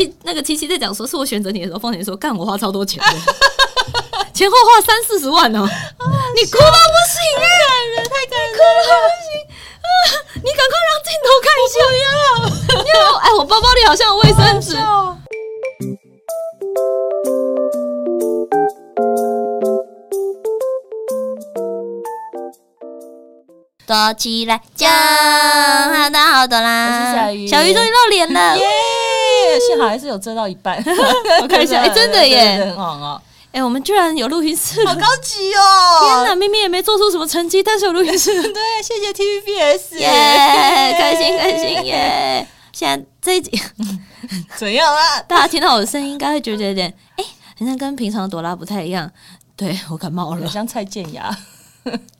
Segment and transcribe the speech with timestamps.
[0.00, 3.08] 七那个七七在讲说是我选择你的时候，凤姐说干我花超多钱的，
[4.32, 8.58] 前后花三四十万哦，你哭到不行哎，感人太感人，哭
[8.88, 9.28] 到不行
[9.84, 9.92] 啊！
[10.36, 11.76] 你赶快让镜头看一下，
[12.80, 14.74] 不要，哎，我包包里好像有卫生纸。
[23.86, 27.12] 躲起来讲，好的好的啦。
[27.12, 28.56] 小鱼，小鱼终于露脸了，
[29.52, 29.60] 耶！
[29.60, 30.82] 幸好还是有遮到一半。
[31.42, 33.20] 我看一下， 哎，真的耶，很好啊。
[33.52, 35.60] 哎，我们居然有录音室，好高级哦！
[36.04, 38.30] 天哪，明明也没做出什么成绩，但是有录音室。
[38.52, 40.08] 对，谢谢 TVBS，耶，
[40.98, 42.46] 开心开心耶！
[42.72, 43.60] 现在这一集
[44.56, 45.20] 怎样啊？
[45.22, 47.24] 大家听到我的声音，应该会觉得有点哎，
[47.58, 49.10] 好像跟平常的朵拉不太一样。
[49.56, 51.36] 对，我感冒了，像蔡健雅。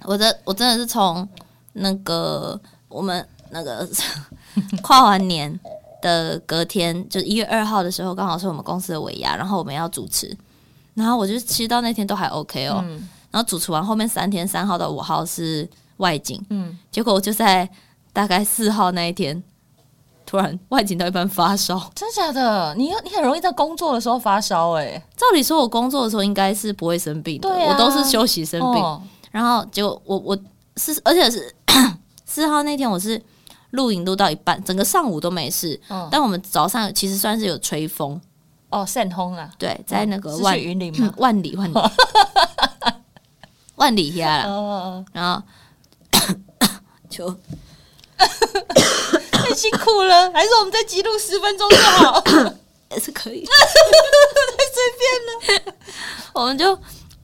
[0.04, 1.28] 我的我真的是从。
[1.72, 3.88] 那个我们那个
[4.82, 5.56] 跨完年
[6.02, 10.36] 的隔天，就一月二号的时候，刚好是我们公司的尾牙，然后我们要主持，
[10.94, 17.68] 然后我就其实到那天都还 OK 哦，嗯、然后主持完后面三天，三号到五号是外景，嗯，结果我就在
[18.12, 19.42] 大概四号那一天，
[20.24, 22.74] 突然外景到一半发烧，真假的？
[22.76, 25.02] 你你很容易在工作的时候发烧哎、欸？
[25.16, 30.38] 照理说我工作的时候应该是不会生病的，我都是休息生病，哦、然后结果我我
[30.76, 31.54] 是而且是。
[32.26, 33.20] 四号那天我是
[33.70, 35.80] 录影录到一半，整个上午都没事。
[35.88, 38.20] 嗯，但我们早上其实算是有吹风
[38.70, 39.48] 哦，扇风啊。
[39.58, 41.74] 对，在那个万云林 万里万里
[43.76, 45.04] 万里下了。
[45.12, 45.42] 然后
[47.08, 47.28] 就
[49.30, 52.22] 太辛苦了，还是我们再记录十分钟就好，
[52.90, 53.44] 也是可以。
[53.46, 53.52] 太
[54.74, 55.02] 随便
[55.66, 55.74] 了，
[56.34, 56.76] 我们就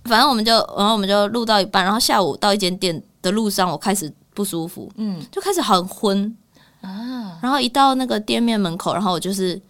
[0.04, 4.10] 反正我们就然后我们就录到一半，然后下午到一间店的路上，我开始。
[4.36, 6.36] 不舒服，嗯，就开始很昏。
[6.82, 9.60] 啊，然后一到那个店面门口，然后我就是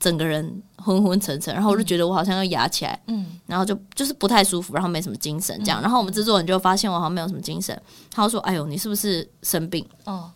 [0.00, 10.28] 整个人昏昏沉沉，然后我就觉得我好像要压起来，嗯，然后就就是不太舒服，然后没什么精神这样，然后我们制作人就发现我好像没有什么精神，他就说：“哎呦，你是不是生病？”哦，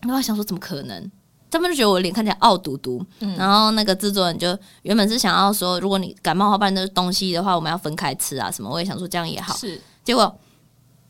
[0.00, 1.10] 然后我想说怎么可能？
[1.50, 10.38] 他们就觉得我脸看起来傲嘟嘟，嗯，然后那个制作人就原本是想要说，如果你感冒的话，不然那东西的话，我们要分开吃啊什么，我也想说这样也好，是，结果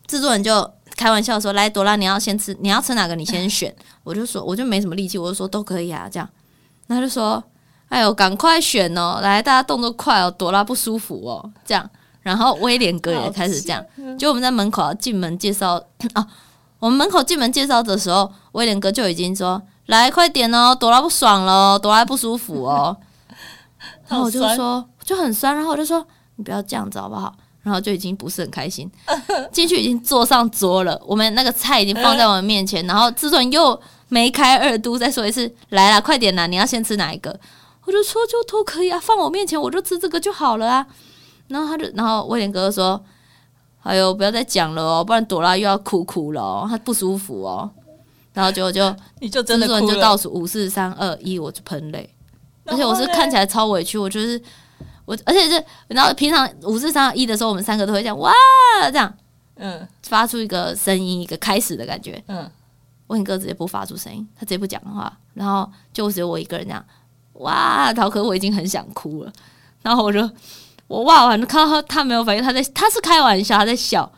[0.06, 0.70] 制作人就。
[0.96, 3.14] 开玩笑说：“来，朵拉，你要先吃，你要吃哪个？
[3.14, 3.74] 你先选。
[4.04, 6.28] ”我就说：“我就没什么力气，我就说都可以啊。”这样，
[6.88, 7.42] 他就说
[7.88, 9.18] ：“哎呦，赶快选哦！
[9.22, 11.88] 来，大家动作快哦，朵拉不舒服哦。”这样，
[12.20, 13.84] 然后威廉哥也开始这样。
[14.18, 15.82] 就我们在门口要进门介绍
[16.14, 16.26] 啊，
[16.78, 22.96] 我们门口进门介绍的时候，威廉哥就已经说：“来，快点哦，朵拉不爽了，朵拉不舒服哦。
[24.08, 28.90] ”然后我就说就很酸，然后我就说：“你不要这样子好不好？”然后就已经不是很开心，
[29.52, 37.38] 进去已经坐上桌了，我们那个菜已经放在我们面前，然后制作人又梅开二度，再说一次，来啦，快点啦，你要先吃哪一个？
[37.84, 40.86] 我就说就都可以啊，放我面前我就吃这个就好了啊。
[41.48, 43.02] 然后他就，然后威廉哥哥说
[43.82, 47.70] ：“哎呦，不要再讲了哦，不然朵拉又要哭哭了哦，她不舒服哦。”
[48.34, 52.08] 然后结果就 你就真的就倒数五四三二一，我就喷泪，
[52.64, 54.40] 而且我是看起来超委屈，我就是。
[55.04, 58.32] 我而且是，然后平常五四三二一的时候，我们三个都会这样哇
[58.90, 59.12] 这样，
[59.56, 62.48] 嗯，发出一个声音，一个开始的感觉，嗯，
[63.08, 66.84] 我很哥直接不发出声音，他直接不讲话，然后就只有我一个人这样
[67.34, 69.32] 哇，然后可我已经很想哭了，
[69.82, 70.28] 然后我就
[70.86, 74.10] 我哇完，看到他他没有反应，他在他是开玩笑，他在笑，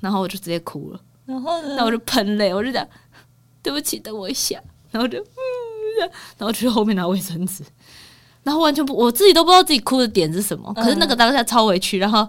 [0.00, 2.86] 然后我就直接哭了，然后呢，那我就喷泪，我就讲
[3.62, 4.58] 对不起，等我一下，
[4.90, 7.62] 然后就嗯，然后去后面拿卫生纸。
[8.44, 10.72] 然后完全不，我自己都不知道自己哭的点是什么。
[10.74, 12.28] 可是那个当下超委屈，然后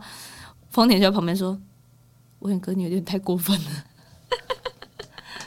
[0.71, 1.55] 丰田就在旁边说
[2.39, 3.71] ：“威廉哥，你有点太过分了。”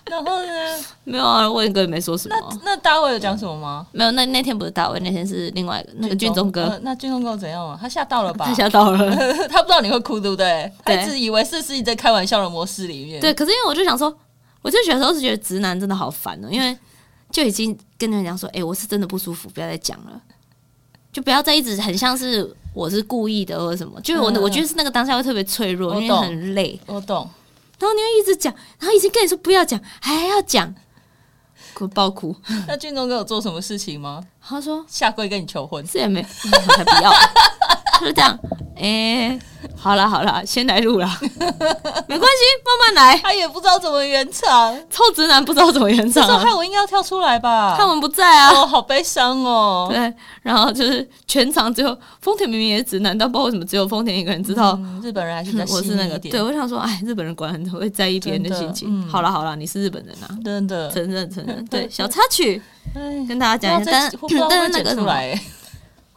[0.04, 0.84] 然后呢？
[1.04, 2.36] 没有啊，威廉哥也没说什么。
[2.38, 3.86] 那那大卫有讲什么吗？
[3.92, 6.64] 没有，那那天不是大卫，那天是另外一个那个俊忠哥。
[6.64, 7.78] 呃、那俊忠哥怎样啊？
[7.80, 8.44] 他吓到了吧？
[8.46, 8.98] 他吓到了，
[9.48, 10.70] 他不知道你会哭，对不对？
[10.84, 13.20] 对他一直以为是自己在开玩笑的模式里面。
[13.20, 14.14] 对，可是因为我就想说，
[14.60, 16.76] 我就小时候是觉得直男真的好烦哦，因为
[17.30, 20.20] 就已经跟人讲说：“哎、欸，我是真的不舒服，不要再讲了。”
[21.18, 26.78] 就不要再一直很像是我是故意的或者什么，就是我我觉得是那个当下会特别脆弱，因为很累。
[26.86, 27.28] 我懂。
[27.76, 30.72] 然后你又一直讲，然后已经跟你说不要讲，还要讲，
[31.74, 32.36] 哭爆哭。
[32.68, 34.24] 那俊东哥有做什么事情吗？
[34.40, 37.12] 他说下跪跟你求婚，这也没，我才不要。
[38.00, 38.38] 就这样。
[38.76, 39.38] 哎、欸，
[39.76, 43.18] 好了好了，先来录了，没关系，慢慢来。
[43.18, 46.12] 他也不知道怎么圆场，臭直男不知道怎么圆场。
[46.12, 47.74] 这时候汉文应该要跳出来吧？
[47.76, 49.88] 汉文不在啊，哦，好悲伤哦。
[49.90, 54.78] 对，然后就是全场只有丰田明明也是直男，但不知道为什么只有丰田一个人知道。
[54.80, 55.64] 嗯、日本人还是在。
[55.74, 58.88] 我是那个，对，我想说，哎，日本人果然很会在意别人的心情。
[58.88, 61.62] 嗯、好了好了，你是日本人啊，真的，承认承认。
[61.66, 62.62] 对，小插曲，
[62.94, 64.18] 唉跟大家讲一下，但是
[64.48, 65.12] 但是那个什么。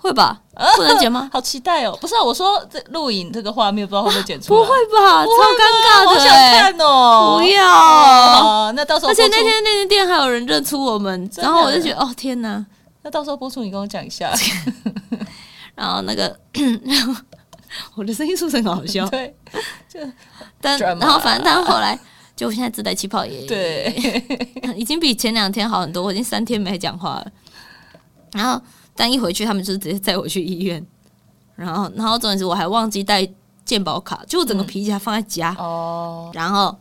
[0.02, 0.42] 会吧？
[0.76, 1.30] 不能剪吗？
[1.32, 1.98] 好期待哦！
[2.02, 4.60] 不是啊，我说这录影这个画面，不知道会不会剪出来？
[4.60, 5.26] 不会吧？
[5.26, 7.38] 超尴尬的，好想看哦！
[7.40, 9.12] 不要，那到时候。
[9.12, 12.66] 而且那天那间店还有人认出我们，然后我就觉得哦天哪！
[13.04, 14.32] 那到时候播出，你跟我讲一下。
[15.76, 16.36] 然后那个，
[17.96, 19.08] 我的声音是不是很好笑？
[19.10, 19.36] 对，
[19.88, 20.00] 就
[20.60, 21.98] 但然后反正但后来，
[22.36, 23.96] 就我现在自带气泡也对，
[24.76, 26.04] 已经比前两天好很多。
[26.04, 27.28] 我已经三天没讲话了，
[28.34, 28.62] 然后。
[28.96, 30.86] 但一回去，他们就是直接载我去医院，
[31.56, 33.28] 然后，然后重点是我还忘记带
[33.66, 36.76] 健保卡，就我整个皮夹放在家，嗯、哦，然后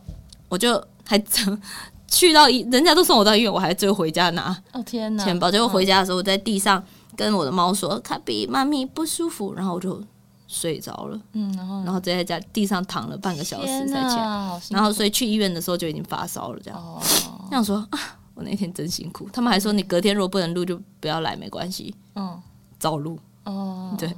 [0.49, 1.23] 我就还
[2.09, 6.83] 去到医，人家都送我到医院，我还最后回家拿，哦天哪，钱包，结果回家的时候，我在地上
[7.17, 10.03] 跟我的猫说：“卡比，妈咪不舒服。”然后我就
[10.49, 17.01] 睡着了，嗯，然后，然后直接在家地上躺了半个小时才起来，然后所以去医院的时候就已经发烧了，这样，哦，
[17.49, 17.87] 这样说。
[18.41, 21.95] 我那天真辛苦，他们还说你隔天如果不能录就不要来，没关系。
[22.15, 22.41] 嗯，
[22.79, 24.09] 照录哦，对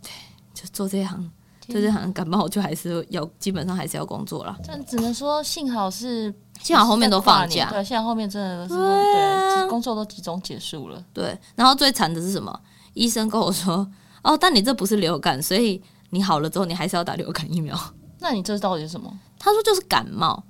[0.00, 0.10] 对，
[0.54, 1.28] 就做这行，
[1.66, 4.56] 做这行感冒就还是要，基本上还是要工作了。
[4.64, 11.04] 但只能说幸好是幸好后面都放假，对，幸好后面真的是对，工作都集中结束了。
[11.12, 12.60] 对，然后最惨的是什么？
[12.94, 13.90] 医生跟我说，
[14.22, 17.76] 哦，但你这不是流感，所以你好了之后你还是要打流感疫苗。
[18.20, 19.12] 那你这到底是什么？
[19.36, 20.44] 他说就是感冒。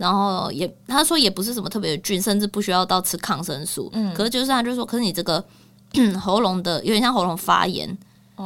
[0.00, 3.90] 然后也他说也不是什么特别的菌，甚至不需要到吃抗生素。
[3.92, 5.44] 嗯，可是就是他就说，可是你这个
[6.18, 7.86] 喉咙的有点像喉咙发炎，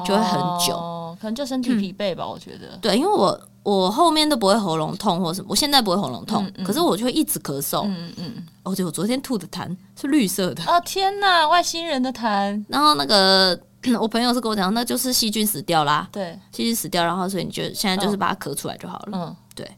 [0.05, 0.75] 就会很久。
[0.75, 2.77] 哦，可能就身体疲惫吧，嗯、我觉得。
[2.83, 7.85] 对，因为我我后面都不会喉咙痛或什么，我现在不会喉咙痛，嗯嗯、可是我就会一直咳嗽。
[7.87, 8.33] 嗯嗯。
[8.65, 10.65] 哦，对，我昨天吐的痰是绿色的。
[10.65, 12.61] 哦天哪，外星人的痰。
[12.67, 13.56] 然后那个
[14.01, 16.09] 我朋友是跟我讲，那就是细菌死掉啦。
[16.11, 19.12] 对，细菌死掉，然后所以你就现在就是把它咳出来就好了。
[19.12, 19.71] 嗯，对。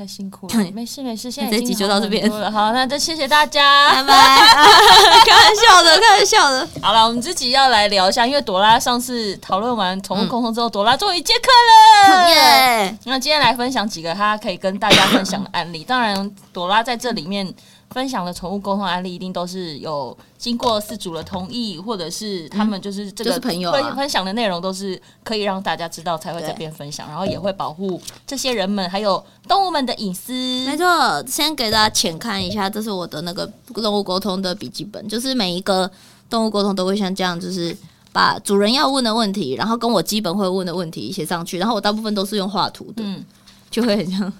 [0.00, 2.50] 太辛苦了，没事没事，现在这集就到这边了。
[2.50, 4.14] 好，那就谢谢大家，拜拜。
[5.26, 6.66] 开玩笑的，开玩笑的。
[6.80, 12.30] 好了，我们自己要来聊一下，因为朵拉上次讨论完宠物沟通之后，朵拉终于接客了。
[12.32, 12.98] 耶！
[13.04, 15.84] 那今天来分享几个她可以跟大家分享的案例。
[15.84, 17.52] 当然，朵拉在这里面。
[17.90, 30.32] 分享的宠物沟通案例一定都是有经过饲主的同意，或者是他们就是这个、嗯就是、朋友、啊、分享的内容都是可以让大家知道才会这边分享，然后也会保护这些人们还有动物们的隐私。
[30.66, 33.44] 没错，先给大家浅看一下，这是我的那个
[33.74, 35.90] 动物沟通的笔记本，就是每一个
[36.28, 37.76] 动物沟通都会像这样，就是
[38.12, 43.24] 把主人要问的问题，然后跟我基本会问的问题写上去，然后我大部分都是用画图的，嗯，
[43.68, 44.32] 就会很像。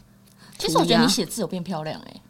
[0.57, 2.21] 其实我觉得你写字有变漂亮哎、欸。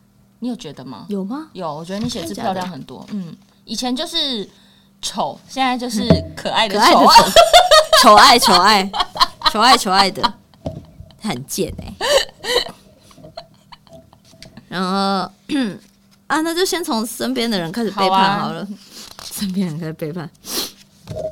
[0.40, 1.06] 你有觉得吗？
[1.08, 1.48] 有吗？
[1.52, 3.06] 有，我觉得你写字漂亮很多。
[3.10, 4.48] 嗯，以前就是
[5.00, 6.02] 丑，现在就是
[6.37, 7.06] 可爱的丑，
[8.02, 8.90] 丑爱丑爱
[9.52, 10.34] 丑爱丑爱的，
[11.20, 11.94] 很贱哎。
[14.69, 15.31] 然后
[16.26, 18.66] 啊，那就先从身边的人开始背叛好了。
[19.25, 20.28] 身边人开始背叛。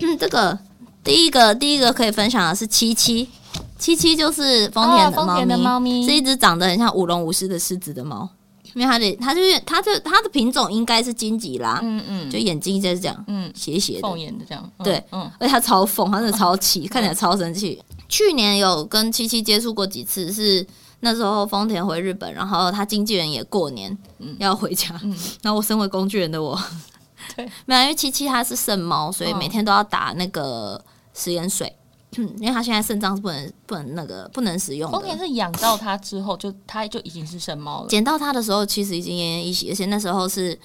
[0.01, 0.59] 嗯 这个
[1.05, 3.31] 第一个第一个可以分享的是七七，
[3.79, 8.29] 七七就是丰田的猫咪，的猫咪是一只长得很像舞龙舞狮的狮子的猫。
[8.75, 17.83] 因为它的，它就是，它就它的品种应该是金吉拉，嗯嗯，就眼睛就是这样，嗯，斜斜的，凤眼的这样，嗯、对，嗯，而且它超疯，它真的超气，嗯、看起来超生气。
[17.91, 20.67] 嗯、去年有跟七七接触过几次，是
[21.01, 23.97] 那时候丰田回日本，然后他经纪人也过年
[24.39, 26.59] 要回家，嗯，然后我身为工具人的我，
[27.37, 30.83] 对， 没有，因为七七它是圣猫，所以每天都要打那个
[31.15, 31.73] 食盐水。
[32.17, 34.99] 嗯，因为他现在肾脏是不能不能那个不能使用的。
[34.99, 37.89] 丰田是养到它之后就它就已经是肾猫了。
[37.89, 40.59] 捡到它的时候其实已经奄奄一息，而且那时候是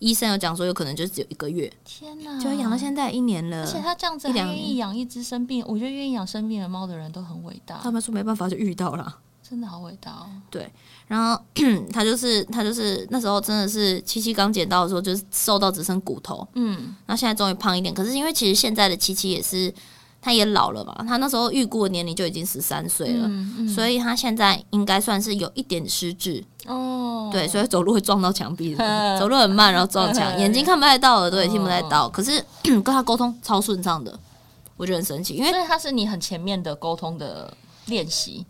[0.00, 1.72] 医生有讲说有可能就只有一个月。
[1.82, 2.38] 天哪！
[2.38, 3.62] 就养到现在一年了。
[3.62, 7.80] 而且他这样子还愿意养一只生病，我觉得愿意养生病的猫的人都很伟大。
[7.82, 10.26] 他们说没办法就遇到了， 真的好伟大哦。
[10.50, 10.70] 对，
[11.06, 11.42] 然后
[11.90, 17.94] 他就是他就是那时候真的是七七刚捡到的时候就是瘦到只剩骨头，嗯，然后现在终于胖一点。
[17.94, 19.72] 可是因为其实现在的七七也是。
[20.24, 27.28] 他也老了嘛，他那时候预估的年龄就已经十三岁了，嗯嗯、所以他现在应该算是有一点失智哦。
[27.32, 28.76] 对，所以走路会撞到墙壁，
[29.18, 32.06] 走路很慢，然后撞墙， 眼睛看不太到，耳朵也听不太到。
[32.06, 34.16] 哦、可是 跟他沟通超顺畅的，
[34.76, 37.52] 我觉得很神奇，因为他是你很前面的沟通的
[37.86, 38.46] 练习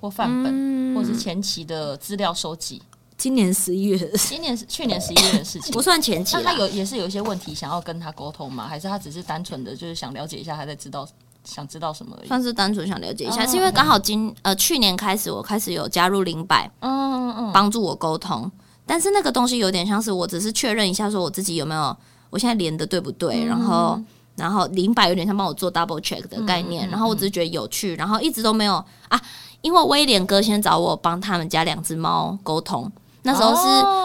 [0.00, 2.80] 或范本，嗯、或是前期的资料收集。
[3.18, 6.36] 今年十一月，今年是去年十一月的事情，不算前期。
[6.36, 8.68] 那他有也是有一些问题想要跟他沟通吗？
[8.68, 11.06] 还是他只是单纯的就是想了解一下他在知道
[11.42, 12.28] 想知道什么而已？
[12.28, 18.48] 算是单纯想了解一下，是因为刚好今呃去年开始我开始有加入灵摆，嗯嗯嗯，帮助我沟通。
[18.86, 21.94] 但是那个东西有点像是我只是确认一下，说我自己有没有
[22.30, 23.44] 我现在连的对不对？
[23.44, 24.00] 然后
[24.36, 26.88] 然后灵摆有点像帮我做 double check 的概念。
[26.88, 29.20] 然后我只是觉得有趣，然后一直都没有啊，
[29.60, 32.90] 因为威廉哥先找我帮他们家两只猫沟通。
[33.22, 33.62] 那时候是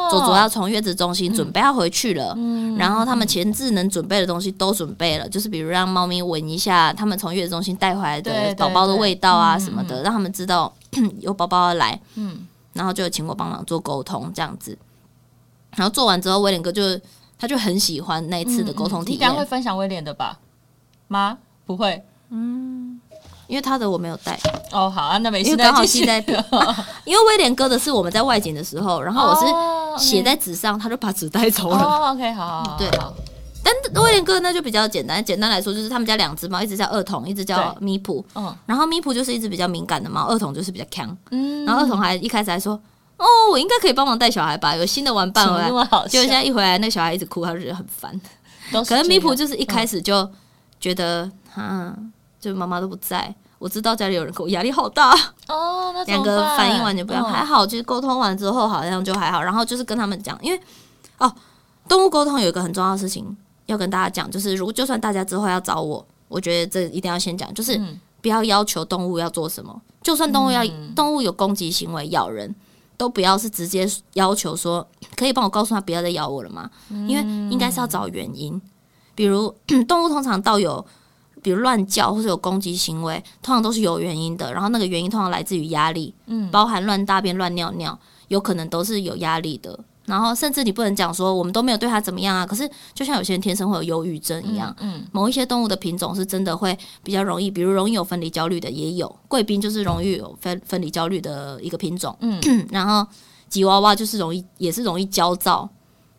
[0.10, 10.74] 佐佐要从月子中心准备要回去了，嗯、然后他们前置能准备的东西都准备了，就是比如让猫咪闻一下他们从月子中心带回来的宝宝的味道啊什么的，让他们知道
[11.22, 12.00] 有宝宝要来。
[12.16, 14.78] 嗯，然后就请我帮忙做沟通这样子。
[15.76, 16.82] 然后做完之后，威廉哥就
[17.38, 19.20] 他就很喜欢那一次的沟通体验。
[19.20, 20.40] 嗯、你刚会分享威廉的吧？
[21.08, 21.38] 妈？
[21.66, 22.04] 不会。
[22.30, 22.93] 嗯。
[23.54, 24.36] 因为他的我没有带
[24.72, 26.18] 哦，好啊，那没事，因为刚好记在，
[27.06, 29.36] 因为威廉哥的是我们在外景的时候，然后我
[30.00, 31.78] 是写在纸上，他就把纸带走了。
[31.78, 33.14] 哦，OK，好，好，对，好。
[33.64, 38.26] 但威廉哥那就比较简单，简单来说就是他们家两只猫，一只叫二筒，一只叫咪普。
[38.34, 41.16] 嗯，然后咪普就是一只比较敏感的猫，二筒就是比较强。
[41.30, 42.74] 嗯，然后二筒还一开始还说，
[43.18, 45.68] 哦，我应该可以帮忙带小孩吧，有新的玩伴回来。
[46.10, 48.20] 结果现在一回来，那小孩一直哭，他就觉得很烦。
[48.72, 50.28] 可能米普就是一开始就
[50.80, 53.34] 觉得，嗯，就妈妈都不在。
[53.64, 55.12] 我知道家里有人，我压力好大
[55.48, 55.94] 哦。
[55.94, 59.42] 那两个反应完全不一样，还好，其实沟通完之后好像就还好。
[59.42, 60.62] 然后就是跟他们讲，因为
[61.18, 61.34] 哦，
[61.88, 63.26] 动物沟通有一个很重要的事情
[63.68, 67.82] 要跟大家讲，就是如果就算大家之后要找我，我觉得这一定要先讲，就是
[68.22, 69.82] 不要要求动物要做什么。
[70.02, 70.62] 就算动物要
[70.94, 72.54] 动物有攻击行为咬人，
[72.98, 76.70] 都不要是直接要求说可以帮我告诉他不要再咬我了吗？
[77.08, 78.62] 因为应该是要找原因，
[79.16, 79.56] 比如
[79.88, 80.86] 动物通常到有。
[81.44, 84.52] 比如乱叫或者有攻击行为，通常都是有原因的。
[84.52, 89.78] 然后那个原因通常来自于压力，嗯，包含乱大便、乱尿尿，有可能都是有压力的。
[90.06, 92.46] 然后甚至你不能讲说我们都没有对它怎么样啊。
[92.46, 99.14] 可是就像有些人天生会有忧郁症一样，嗯，嗯，某一些动物的品种是真的会比较容易，比如容易有分离焦虑的也有。
[99.28, 102.40] 贵宾就是容易有分分离焦虑的一个品种，嗯，
[102.72, 103.06] 然后
[103.48, 105.70] 吉娃娃就是容易也是容易焦躁，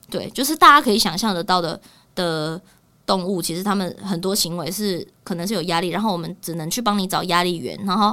[0.08, 1.80] 对，就是大家可以想象得到的
[2.14, 2.60] 的。
[3.06, 8.10] 动物其实他们很多行为是可能是有压力，然后我们只能去帮你找压力源，然后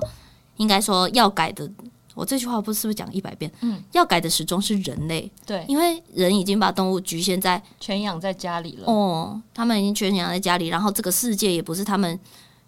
[0.58, 1.70] 应该说要改的，
[2.14, 3.50] 我这句话不是不是讲一百遍？
[3.62, 12.20] 嗯，要改的始终是人类，对，因为人已经把动物局限在圈养在家里了，哦，他们已经圈养在家里，然后这个世界也不是他们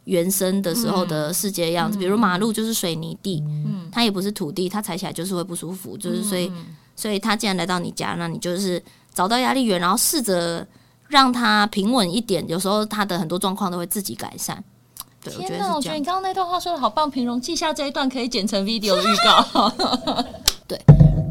[0.05, 8.81] 原生的时候的世界样子，嗯、比如马路就是水泥地，嗯，它也不是土地，它踩起来就是会不舒服，就是所以，嗯、所以他既然来到你家，那你就是
[9.13, 10.65] 找到压力源，然后试着。
[11.13, 14.61] 让他平稳一点，有时候他的很多状况都会自己改善。
[15.23, 19.71] 对，天哪，我觉得你刚刚那段话说的好棒，平荣记下这一段可以剪成 video 预告。
[20.67, 20.81] 对，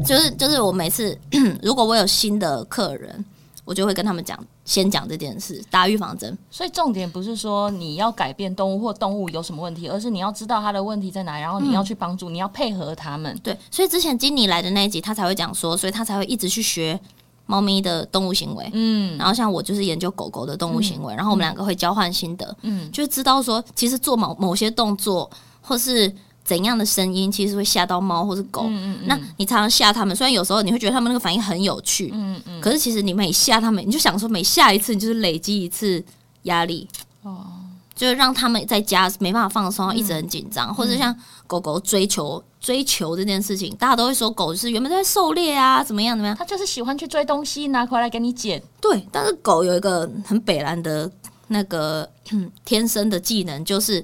[0.05, 1.15] 就是就是我每次
[1.61, 3.23] 如果我有新的客人，
[3.65, 6.35] 我就会跟他们讲，先讲这件事，打预防针。
[6.49, 13.37] 所以重点不是说你要改变动物或动物有什么问题，而是你要知道它的问题在哪里，然后你要去帮助，嗯、你要配合他们。
[13.43, 16.99] 对，所以之前经理来的那一集，他才会讲说，所以他才会一直去学。
[17.45, 25.29] 猫咪的动物行为，嗯，然后像我就是研究狗狗的动物行为，嗯、然后我们两个会交换心得，嗯，就知道说其实做某某些动作
[25.61, 26.11] 或是
[26.43, 28.63] 怎样的声音，其实会吓到猫或是狗。
[28.67, 36.03] 嗯嗯，嗯，那你常常吓他们，虽然有时候你会觉得他们那个反应很有趣，嗯嗯，可是其实你每吓他们，你就想说每吓一次，你就是累积一次
[36.43, 36.87] 压力。
[37.23, 37.47] 哦。
[37.95, 48.61] 就是让他们在家没办法放松，一直很紧张，嗯、或者像狗狗追求追求这件事情，大家都会说狗是原本在狩猎啊，怎么样怎么样，它就是喜欢去追东西，拿回来给你捡。
[48.81, 51.09] 对，但是狗有一个很北然的
[51.49, 52.09] 那个
[52.65, 54.03] 天生的技能，就是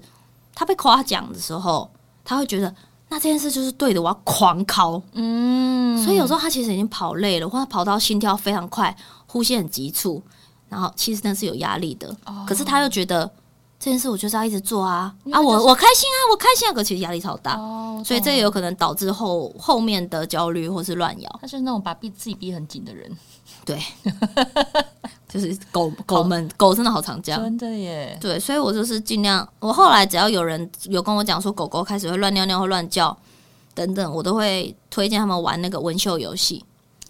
[0.53, 1.89] 它被夸奖的时候，
[2.24, 2.72] 它会觉得
[3.10, 5.01] 那这件事就是对的，我要狂敲。
[5.13, 10.22] 嗯，所以有时候它其实已经跑累了，或者跑到心跳非常快，呼吸很急促，
[10.67, 12.15] 然后其实那是有压力的。
[12.25, 13.27] 哦、可是它又觉得。
[13.80, 15.40] 这件事我就是要一直做啊啊！
[15.40, 21.40] 我我开心啊，我开心啊，可其实压力超大，哦、所以这也有可能导致后后面的焦虑或是乱咬。
[21.40, 23.10] 他是那种把逼自己逼很紧的人，
[23.64, 23.82] 对，
[25.32, 28.18] 就是狗狗们狗真的好常这样，真的耶。
[28.20, 33.18] 对，所以我就是尽量，我后来只要有人有跟我讲说狗狗开始会乱尿尿或乱叫
[33.74, 36.62] 等等，我都会推荐他们玩那个纹绣游戏。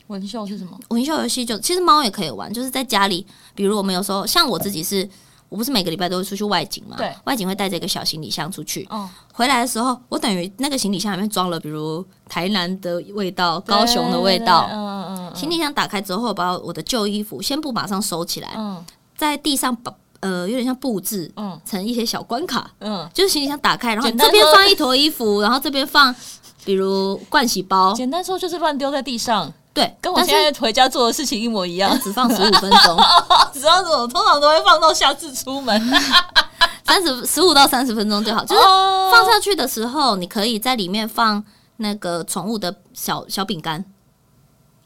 [0.06, 0.80] 纹绣是什么？
[0.90, 5.10] 纹绣游戏就其实猫也可以玩，就是在家里，比如我们有时候像我自己是。
[5.50, 6.96] 我不是每个礼拜都会出去外景嘛？
[6.96, 8.88] 对，外景会带着一个小行李箱出去。
[8.90, 14.70] 哦，回来的时候，我等于那个行李箱里面装了，比如台南的味道、高雄的味道。
[14.72, 15.36] 嗯嗯嗯。
[15.36, 18.54] 行李箱打开之后，把我的旧衣服先不马上收起来。
[18.56, 18.86] 嗯。
[19.18, 22.72] 在地上把呃有点像布置，嗯，成一些小关卡。
[22.80, 23.10] 嗯。
[23.14, 26.16] 就是行李箱打开，然后这边放一坨衣服，然后这边放
[26.64, 27.94] 比如盥洗包。
[27.94, 29.52] 简单说就是乱丢在地上。
[29.80, 33.00] 对，跟我现在回家做的事情一模一样，只放十五分钟，
[33.54, 35.94] 只放这种，通常都会放到下次出门，
[36.86, 38.44] 三十十五到三十分钟就好。
[38.44, 38.62] 就是
[39.10, 41.42] 放下去的时候，你可以在里面放
[41.78, 43.86] 那个宠物的小小饼干，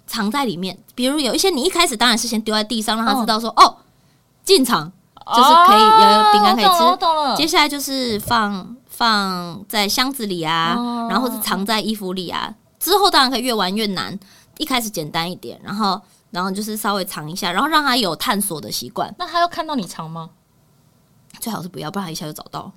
[0.05, 0.77] 藏在里面。
[0.93, 3.77] 比如有一些，你一开始当然是先丢在地上，让它知道说哦，
[4.45, 4.91] 进场
[5.35, 7.35] 就是可以有饼干可以吃。
[7.35, 10.77] 接下来就是放放在箱子里啊，
[11.09, 12.53] 然后是藏在衣服里啊。
[12.79, 14.19] 之后当然可以越玩越难。
[14.57, 15.99] 一开始简单一点，然后
[16.31, 19.13] 然后就是稍微藏一下，然后让他有探索的习惯。
[19.17, 20.29] 那他要看到你藏吗？
[21.39, 22.71] 最好是不要，不然他一下就找到。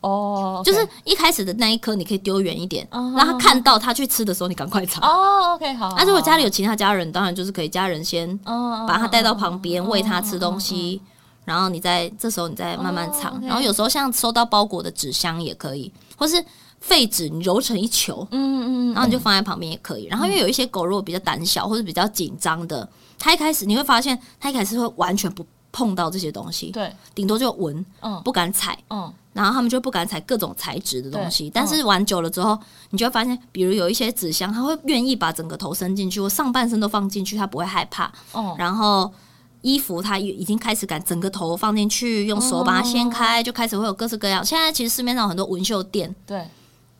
[0.00, 5.02] 哦，就是一开始的那一颗，你可以丢远一点，让他看到他去吃的时候，你赶快藏。
[5.02, 5.92] 哦，OK，好。
[5.96, 11.02] 那如果家里有其他家人，当然就是可以家人先把他带到旁边喂他吃东西，
[11.44, 13.40] 然后你再这时候你再慢慢藏。
[13.42, 16.42] 然后有时候像收到包裹的纸箱也可以，或是
[16.80, 20.06] 废纸你揉成一球，嗯嗯，然后你就放在旁边也可以。
[20.06, 29.12] 然后因为有一些狗如果比较胆小或者比较紧张的，它一开始你会发现它一开始会完全不碰到这些东西，对，顶多就闻，嗯，不敢踩，嗯。
[29.34, 32.58] 然后他们就不敢踩各种材质的东西，但是玩久了之后，
[32.90, 38.10] 你就会发现，比如有一些纸箱，它会愿意把整个头伸进去，或上半身都放进去，它不会害怕。
[38.32, 38.56] 哦。
[38.58, 39.12] 然后
[39.60, 44.44] 衣服它已经开始敢整个头放进去，用手把它掀开，就开始会有各式各样。
[44.44, 46.44] 现在其实市面上有很多纹绣店，对，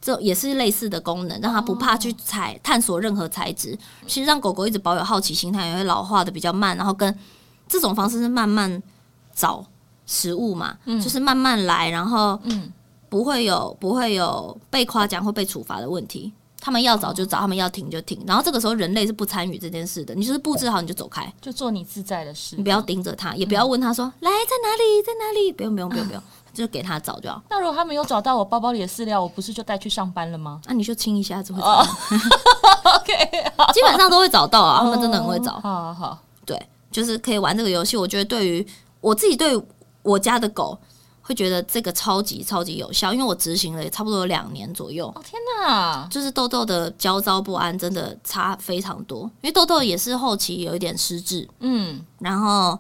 [0.01, 3.79] 这也是类似的功能，让它不怕去采探索任何材质。
[4.07, 6.77] 其实让狗狗一直保有好奇心，它也会老化的比较慢。
[6.77, 7.15] 然后跟
[7.69, 8.83] 这种方式是慢慢
[9.35, 9.65] 找。
[10.11, 12.41] 食物嘛，嗯、就是慢慢来，然后
[13.11, 16.33] 不会有不会有被夸奖或被处罚的问题。
[16.59, 18.19] 他们要找就找，哦、他们要停就停。
[18.27, 22.57] 然后这个时候人类是不参与这件事的，你就是布置好你就走开，就做你自在的事。
[22.57, 26.23] 你不要盯着他，也不要问他说、嗯、来在哪里在哪里，不用不用不用不用，
[26.59, 27.43] 就给他找就好。
[27.49, 30.61] 那如果他没有找到我包包里的饲料，我不是就带去上班了吗？
[30.67, 31.81] 那、啊、你就亲一下就会找到。
[31.81, 31.87] 哦、
[33.01, 33.15] OK，
[33.73, 35.53] 基本上都会找到啊，他们真的很会找。
[35.57, 36.61] 哦、好好好，对，
[36.91, 37.97] 就是可以玩这个游戏。
[37.97, 38.67] 我觉得对于
[39.01, 39.61] 我自己对。
[40.03, 40.79] 我家的狗
[41.21, 45.07] 会觉得这个超级超级有效，因为我执行了也差不多有两年左右。
[45.09, 46.09] 哦天哪！
[46.11, 52.79] 就是豆豆的焦躁不安真的差非常多，因为豆豆也是后期有一点失智，嗯，然后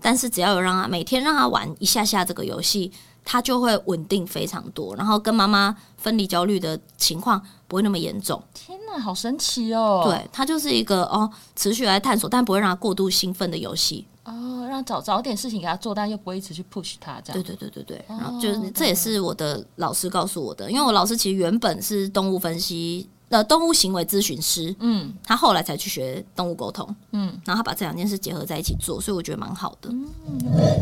[0.00, 2.90] 但是只要有让他每天让他玩一下下这个游戏，
[3.24, 8.42] 他就会稳定非常多，然后跟妈妈分离焦虑的情况不会那么严重。
[8.52, 10.02] 天哪，好神奇哦！
[10.04, 14.06] 对，它就是一个哦持续来探索，但不会让他过度兴奋的游戏。
[14.24, 17.42] 哦，让找找点事情给他做，但又不会一直去 push 他这样。
[17.42, 29.90] 对对对对对，然后就是这也是我的老师告诉我的，因为我老师其实原本是动物分析呃动物行为咨询师，嗯，他后来才去学动物沟通，嗯，然后他把这两件事结合在一起做，所以我觉得蛮好的。
[29.90, 30.06] 嗯，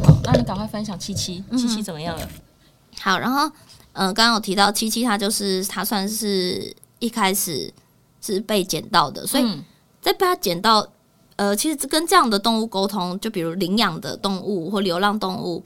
[0.05, 2.29] 好，那你赶快分享七七，七七怎么样了？
[3.01, 3.51] 好，然后
[3.93, 7.73] 嗯，刚刚有提到七七，他就是他算是一开始
[8.21, 9.45] 是被捡到的，所以
[10.01, 10.87] 在被他捡到。
[11.37, 15.65] 呃，其实跟这样的动物沟通，就比如领养的动物或流浪动物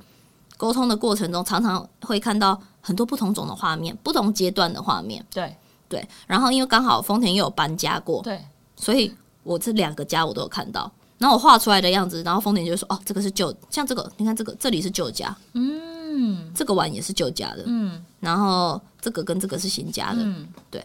[0.57, 5.23] 沟通的过程中，常常会看到很多不同种的画面，不同阶段的画面。
[5.29, 5.55] 对
[5.88, 8.40] 对，然后因为刚好丰田也有搬家过，对，
[8.77, 10.90] 所以我这两个家我都有看到。
[11.18, 20.85] 然后我画出来的样子，然后丰田就说：“哦，这个是旧，像这个，你看这个，这里是旧家，嗯，这个碗也是旧家的，嗯，然后这个跟这个是新家的，嗯，对。”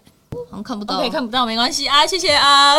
[0.49, 2.75] 好像看不到，okay, 看不到没关系啊，谢谢啊，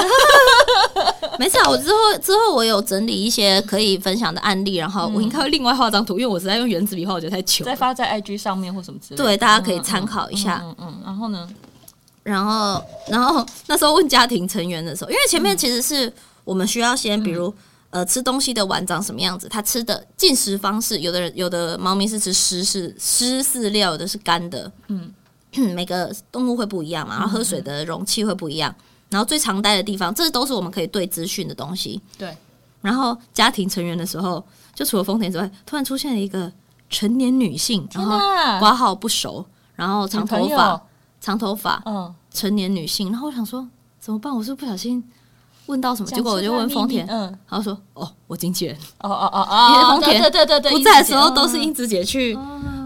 [1.38, 1.68] 没事啊。
[1.68, 7.62] 我之后之后我有整理一些可以分享的案例，然后我应该会另外画张图，因为我实在用原子笔画，我觉得太糗。
[7.62, 10.60] 再发在 IG 上面或什么之类的，对，大家可以参考一下。
[10.62, 11.46] 嗯嗯，嗯，然后呢？
[12.22, 16.12] 然后然后那时候问家庭成员的时候，因为前面其实是
[16.44, 17.48] 我们需要先，比如、
[17.90, 25.12] 嗯、呃吃东西的碗长什么样子，它吃的进食方式，有的人有的猫咪是吃湿是湿饲料，有的是干的，嗯。
[25.74, 28.74] 每个动物会不一样嘛，然后喝水的容器会不一样，
[29.10, 32.00] 然后最常待的地方，这都是我们可以对资讯的东西。
[32.16, 32.34] 对，
[32.80, 34.42] 然后家庭成员的时候，
[34.74, 36.50] 就除了丰田之外，突然出现了一个
[36.88, 38.18] 成年女性，然后
[38.60, 39.44] 挂号不熟，
[39.76, 40.82] 然后长头发，
[41.22, 43.66] 长头发，嗯，成年女性，然后我想说
[43.98, 44.34] 怎么办？
[44.34, 45.02] 我是不小心
[45.66, 46.10] 问到什么？
[46.10, 52.36] 结果我就问丰田，嗯，然后说哦，我经纪人，哦哦哦哦， 因为丰田对对对对不在的时候都是英子姐去。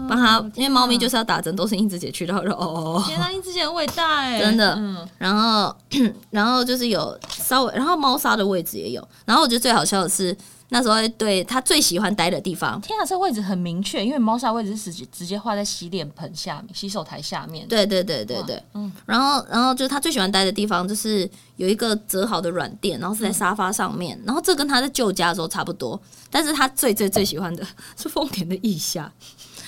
[0.09, 2.25] 帮他，因为猫咪就是要打针，都是英子姐去。
[2.25, 4.73] 然后说哦，天哪，英子姐很伟大哎，真的。
[4.75, 5.75] 嗯，然后
[6.31, 9.05] 然后就是有稍微，然后猫砂的位置也有。
[9.25, 10.33] 然后我觉得最好笑的是
[10.69, 12.79] 那时候对他最喜欢待的地方。
[12.81, 17.67] 天啊，这位置很明确，因为猫砂位置是直接直接画在洗脸盆下面、洗手台下面。
[17.67, 18.91] 对对对对对，嗯。
[19.05, 24.19] 然后然后就是他最喜欢待的地方，就是有一个折好的软垫，然后是在沙发上面。
[24.25, 25.99] 然后这跟他在旧家的时候差不多，
[26.29, 29.11] 但是他最最最喜欢的 是丰田的腋下。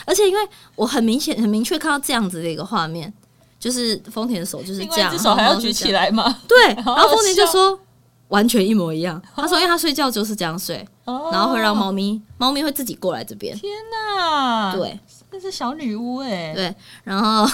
[0.06, 0.40] 而且因为
[0.76, 3.14] 我很明显、很明确看到这样子的一个画面，
[3.60, 6.42] 就是丰田的手就是这样，手还要举起来吗？
[6.48, 7.80] 对， 然后丰田就说
[8.30, 9.22] 完全一模一样。
[9.36, 13.56] 他说，因为他睡觉就是这样睡，然后会让猫咪，猫咪会自己过来这边。
[13.58, 15.00] 天哪，对，
[15.32, 16.54] 那是小女巫哎。
[16.56, 17.46] 对，然后，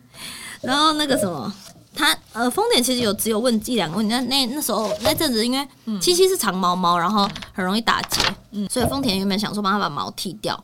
[0.60, 1.50] 然后那个什么，
[1.94, 4.12] 他呃，丰田其实有只有问一两个问题。
[4.12, 5.66] 那那那时候那阵子，因为
[6.00, 10.62] 七七是长毛猫，然后很容易打结，嗯，所以丰田原本想说帮他把毛剃掉。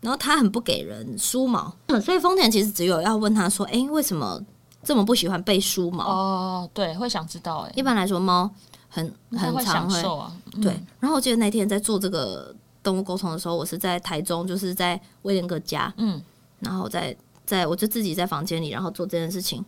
[0.00, 4.40] 然后他很不给人梳毛，所以丰田其实只有要问他说：“哎，为什么
[4.84, 7.66] 这么不喜欢被梳毛？”哦，对，会想知道。
[7.66, 8.48] 哎，一般来说，猫
[8.98, 10.72] 很很常会，啊嗯、对。
[11.00, 16.20] 然后我记得那天在做这个动物沟通的时候，我是在台中，就是在威廉哥家，嗯，
[16.60, 19.64] 然后在在我就自己在房间里，然后做这件事情，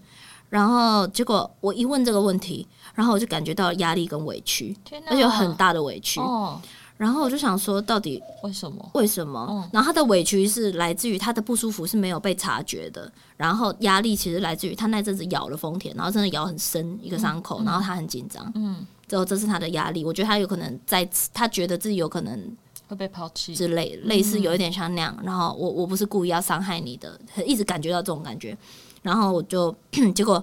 [0.49, 4.77] 然后结果我一问这个问题，然后我就感觉到压力跟委屈，
[5.09, 6.21] 而且有很大的委屈。
[6.21, 6.61] 哦
[7.01, 8.91] 然后我就想说，到底为什么？
[8.93, 9.47] 为什么？
[9.49, 20.05] 嗯、然后他的委屈是来自于他的不舒服是没有被察觉的，然后压力其实来自于他那阵子咬了丰田，然后真的咬很深一个伤口，嗯、然后他很紧张，嗯，之后这是他的压力。
[20.05, 25.19] 我觉得他有可能在，他觉得自己有可能会被抛弃之类，类似有一点像那样。
[25.25, 28.57] 然后我我不是故意要伤害你的，一直感觉到这种感觉。
[29.03, 29.75] 然后我就
[30.15, 30.43] 结果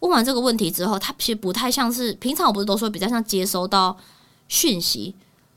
[0.00, 3.94] 问完这个问题之后，他其实不太像是平常，我不是都说比较像接收到
[4.48, 5.14] 讯息。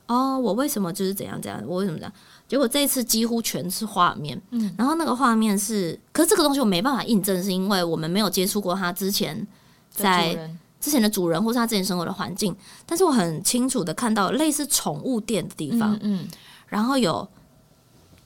[0.08, 1.64] 哦，我为什么就是怎样怎样？
[1.66, 2.12] 我为什么这样？
[2.48, 9.46] 结果这一次几乎全是画面，嗯，然后那个画面是，可是这个东西我没办法印证，是因为我们没有接触过他之前
[9.92, 12.56] 在之前的主人，或是他之前生活的环境。
[12.86, 16.28] 但是我很清楚的看到类似宠物店的地方，嗯，嗯，
[16.68, 17.28] 然后有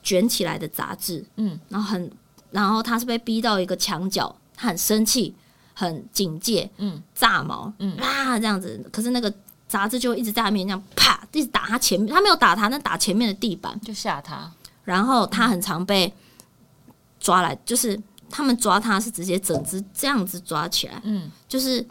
[0.01, 2.11] 卷起来的杂志，嗯，然后很，
[2.51, 5.33] 然后他是被逼到一个墙角，他很生气，
[5.73, 9.33] 很警戒，嗯，炸毛，嗯啊这样子，可是那个。
[9.65, 14.51] 杂志就一直在他面前这样啪，一直打他前面，他没有打他，那打前面的地板就吓他。
[14.83, 16.13] 然后他很常被
[17.19, 21.83] 抓来，就是他们抓他是直接整只这样子抓起来，嗯，就是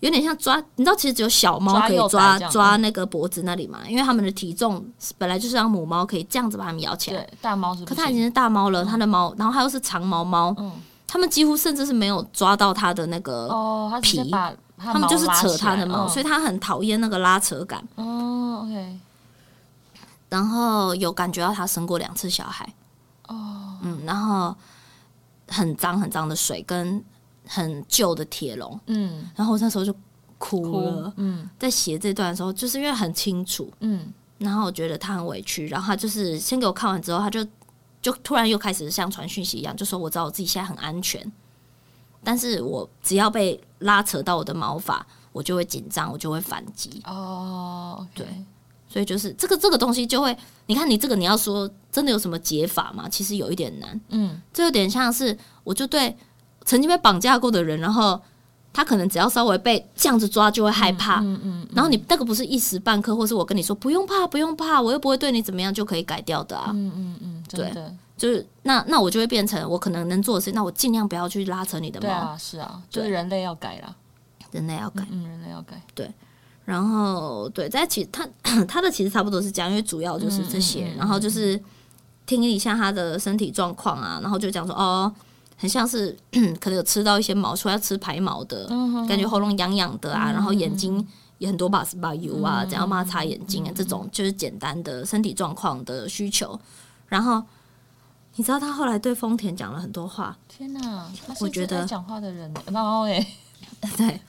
[0.00, 4.84] 有点像抓，你知道其实只有小猫可以抓抓，抓那个脖子那里嘛，因为它们的体重
[5.18, 10.72] 本来就是让母猫可以这样子把它们咬起来，对，大猫是，可它已经是大猫了，它的毛，然后它又是长毛猫，嗯，
[11.06, 14.30] 他们几乎甚至是没有抓到它的那个哦，皮。
[14.78, 17.82] 它们就是扯它的毛，哦、所以它很讨厌那个拉扯感。
[17.94, 18.98] 哦，OK。
[20.28, 22.70] 然后有感觉到它生过两次小孩。
[23.28, 24.54] 哦，嗯，然后
[25.48, 27.02] 很脏很脏的水跟
[27.46, 28.78] 很旧的铁笼。
[28.86, 29.94] 嗯，然后我那时候就
[30.38, 31.12] 哭了。
[31.16, 33.72] 嗯，在写这段的时候，就是因为很清楚。
[33.80, 37.46] 嗯，然后我觉得他很委屈，然后他就是先给我看完之后，他就
[38.02, 41.32] 就突然又开始像传讯息一样，就说我知道我自己现在很安全。
[42.22, 47.00] 但是我只要被拉扯到我的毛发，我就会紧张，我就会反击。
[47.04, 48.10] 哦，oh, okay.
[48.16, 48.26] 对，
[48.88, 53.08] 所以就是这个这个东西就会，你看你这个你要说真的有什么解法吗？
[53.08, 54.00] 其实有一点难。
[54.08, 56.16] 嗯，这有点像是我就对
[56.66, 58.20] 曾经被绑架过的人，然后
[58.74, 61.20] 他可能只要稍微被这样子抓就会害怕。
[61.20, 61.66] 嗯嗯。
[61.72, 66.70] 然后你那个不是一时半刻，或是我跟你说不用怕不用怕，我又不会对你怎么样就可以改掉的啊。
[66.74, 67.72] 嗯嗯嗯，对。
[68.16, 72.06] 就是那那我就会变成我可能能做的事，那我尽量不要去拉扯你的毛。
[72.06, 73.94] 对啊，是啊，就是人类要改啦，
[74.52, 75.78] 人类要改，嗯，人类要改。
[75.94, 76.10] 对，
[76.64, 78.26] 然后对，在其实他
[78.66, 81.62] 他的其实差不多是这样，因为主要就是这些，然后就是
[82.24, 85.12] 听一下他的身体状况啊，然后就讲说哦，
[85.56, 86.16] 很像是
[86.60, 88.66] 可能有吃到一些毛，说要吃排毛的，
[89.08, 91.06] 感觉喉咙痒痒的啊，然后眼睛
[91.38, 96.58] 也很多把把油啊，怎样帮他擦眼睛啊，这种就是简单的身体状况的需求，
[97.08, 97.42] 然后。
[98.38, 100.36] 你知道他后来对丰田讲了很多话。
[100.46, 103.26] 天哪，我觉得讲话的人，然后哎，
[103.96, 104.20] 对，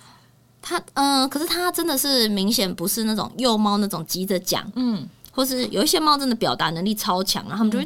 [0.62, 7.86] 他嗯、呃，可是他真的是明显不是那种幼猫那种急着讲，嗯，或是有一些猫真的表达能力超强，然后他们就会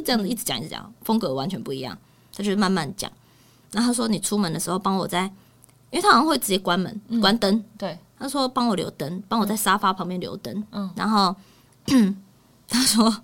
[0.00, 1.98] 这样子一直讲一直讲，风格完全不一样。
[2.34, 3.10] 他就是慢慢讲，
[3.72, 5.24] 然后他说你出门的时候帮我在，
[5.90, 11.34] 因为他好像会直接关门关灯，对，他说帮我留灯，帮我在沙发旁边留灯，嗯，然后
[12.68, 13.22] 他说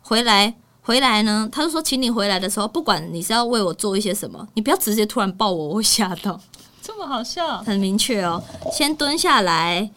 [0.00, 0.54] 回来。
[0.80, 6.40] 回来呢，他就说，请你回来的时候，不管你是要为我做一些什么，你不要直接突然抱我，我会吓到。
[6.80, 8.42] 这么好笑，很明确哦。
[8.72, 9.90] 先蹲下来，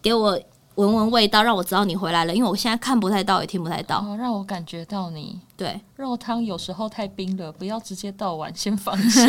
[0.00, 0.40] 给我
[0.78, 3.98] 闻闻味道，让我知道你回来了，因为我现在看不太到，也听不太到。
[3.98, 5.40] 哦，让我感觉到你。
[5.56, 9.26] 对，肉汤有时候太冰了，不要直接倒碗，先放下。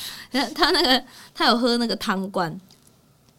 [0.54, 1.04] 他那个，
[1.34, 2.58] 他有喝那个汤罐，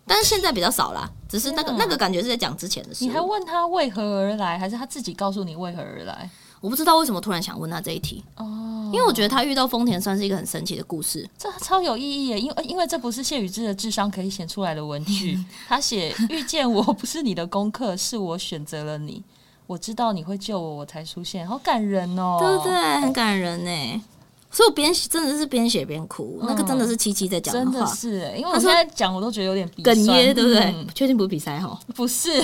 [0.05, 1.09] 但是现在比较少啦。
[1.27, 3.03] 只是那个、啊、那个感觉是在讲之前的事。
[3.03, 6.29] 你还问他为何而来，还是他自己告诉你为何而来？
[6.59, 12.39] 我不知道为什么突然想问他这一题哦，因为我觉得他遇到丰田算是一个很神奇的故事，这超有意义耶！
[12.39, 19.23] 因为因为这不是谢宇之的智商可以写出来的文句，他写遇见我不是你的功课，是我选择了你，
[19.67, 23.01] 我知道你会救我，我才出现，好感人哦，对不对？
[23.01, 24.01] 很感人呢，
[24.49, 30.59] 所以我边写真的是边写边哭，嗯、那个真的是七七在讲的话，真的是，因为我现在讲我都觉得有点哽咽，对不对？
[30.75, 31.79] 嗯、确定不是比赛哈？
[31.93, 32.43] 不是。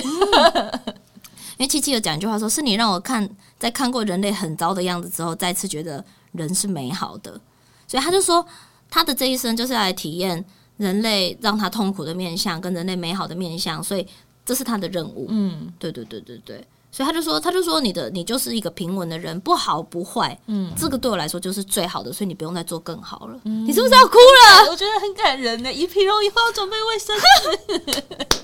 [1.56, 3.28] 因为七七有讲一句话说，说是你让我看，
[3.64, 7.40] 在看过人类很糟的样子之后，再次觉得人是美好的。
[7.88, 8.46] 所以他就说，
[8.90, 10.44] 他的这一生就是来体验
[10.76, 13.82] 人类让他痛苦的面相，跟人类美好的面相。
[13.82, 14.06] 所以
[14.44, 15.28] 这是他的任务。
[15.30, 16.62] 嗯，对对对对对。
[16.92, 20.38] 所以他就说，他就说你的你就是一个平稳的人，不好不坏。
[20.44, 23.40] 嗯，这个对我来说就是最好的，所以你不用再做更好了。
[23.44, 24.70] 嗯，你是不是要哭了？
[24.70, 25.72] 我觉得很感人呢。
[25.72, 28.34] 一皮肉以后要准备卫生纸。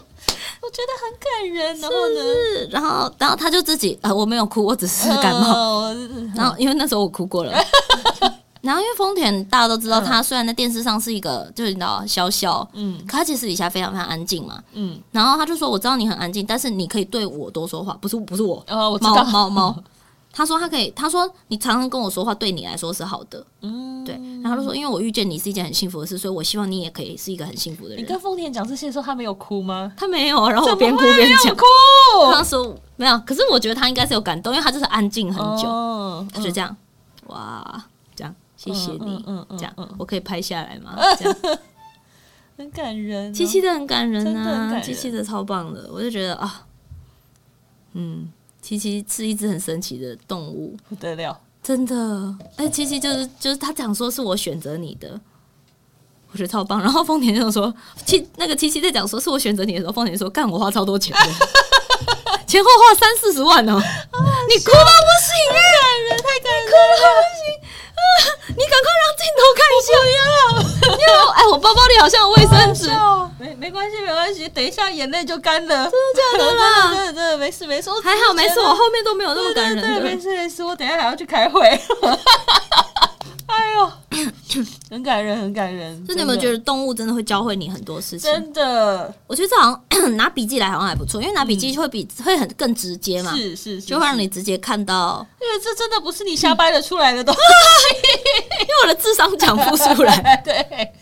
[0.71, 1.81] 我觉得很感人。
[1.81, 2.21] 然后呢，
[2.71, 5.81] 然后然后他就自己呃，我没有哭，我只是感冒。
[5.89, 7.53] 嗯、然后因为那时候我哭过了。
[8.63, 15.01] 然后因为丰田大家都知道，他虽然在电视上是一个、嗯、就是你知道小小，嗯，可他其实私底下非常非常安静嘛，嗯。
[15.11, 19.77] 然后他就说：“我知道你很安静，但是你可以对我多说话，不是不是我，哦，我知道猫猫猫。”
[20.33, 24.15] 他说：“他可以，他说你常常跟我说话，对你来说是好的，嗯，对。
[24.43, 29.93] 然后他就说，因为我遇见你是一件很幸福的事，所以我希望你也可以是一个很幸福的人。”你跟丰田讲这些的时候，他没有哭吗？
[29.97, 31.55] 他没有，然后我边哭边讲。
[31.57, 31.65] 哭。
[32.33, 36.77] 他说没有，可是我觉得他应该是有感动，因为他就是安静很久，哦、他就这样，
[37.29, 37.85] 嗯、哇。
[38.57, 40.95] 谢谢你，嗯嗯，这样我可以拍下来吗？
[41.19, 41.59] 这样
[42.59, 46.67] 很感人，七七的很感人啊，七七的超棒的，我就觉得啊，
[47.95, 48.31] 嗯，
[48.79, 52.35] 七七是一只很神奇的动物，不得了，真的。
[52.57, 55.21] 哎，七七就是就是他讲说是我选择你的，
[56.31, 56.81] 我觉得超棒。
[56.81, 61.21] 然后丰田就说七那个七七在讲说是我选择你的时候，丰田说干我花超多钱的，
[62.47, 67.70] 前后花三四十万呢，你哭到不行，太感人，太感人，哭到不行。
[68.49, 69.91] 你赶快让镜头看一下！
[70.83, 72.91] 不要， 要哎，我包包里好像有卫生纸。
[73.39, 75.91] 没没关系，没关系，等一下眼泪就干了。
[75.91, 76.95] 真的假的啦？
[76.95, 79.81] 真的真的没事没事，还好没事，我后面都没有那么感人。
[79.81, 81.69] 对，没事没事，我等一下还要去开会。
[83.51, 83.91] 哎呦，
[84.91, 86.07] 很感人，很感人。
[86.07, 88.31] 就你有没有觉得动物真的会教会你很多事情？
[88.33, 93.35] 真的，我觉得这好像 拿笔记来好像还不错，因为拿笔记会比会很更直接嘛。
[93.35, 95.27] 是是，就会让你直接看到。
[95.41, 97.41] 因为这真的不是你瞎掰的出来的东西，
[98.63, 100.37] 因为我的智商讲不出来。
[100.45, 100.93] 对，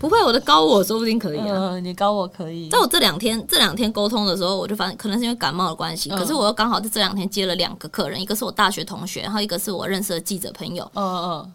[0.00, 1.78] 不会，我的高我说不定可以啊。
[1.80, 2.68] 你高我可以。
[2.68, 10.90] 在我这两天这两天沟通的时候，我就发现可能是因为感冒的关系，可是我又刚好在这两天接了两个客人，一个是我大学同学，然后一个是我认识的记者朋友。
[10.94, 11.52] 嗯嗯。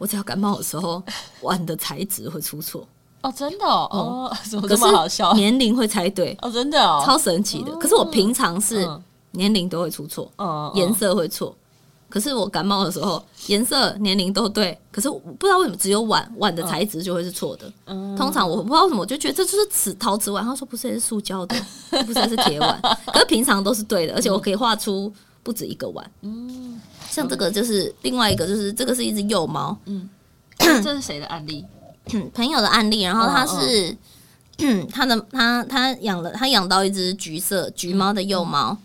[0.00, 1.02] 我只要感冒的时候，
[1.42, 2.88] 碗的材质会出错
[3.20, 5.30] 哦，真的哦，怎么这么好笑？
[5.34, 7.70] 年龄会猜对哦，真的哦，超神奇的。
[7.76, 8.88] 可是我平常是
[9.32, 10.32] 年龄都会出错，
[10.74, 11.54] 颜色会错。
[12.08, 14.76] 可是我感冒的时候，颜色、年龄都对。
[14.90, 17.70] 可是我不知道为什么只有碗碗的材质就会是错的。
[18.16, 20.42] 通常我不知道为什么，我就觉得这就是瓷陶瓷碗。
[20.42, 21.54] 他说不是，是塑胶的，
[22.06, 22.80] 不是，是铁碗。
[23.12, 26.10] 可是平常都是对的，而且我可以画出不止一个碗。
[26.22, 26.80] 嗯。
[27.08, 29.76] 像这个就是另外一个，就是这个是一只幼猫。
[29.86, 30.08] 嗯，
[30.58, 31.64] 这是谁的案例？
[32.32, 33.02] 朋友的案例。
[33.02, 33.96] 然后他是，
[34.92, 38.76] 他的他他养了他养到一只橘色橘猫的幼猫。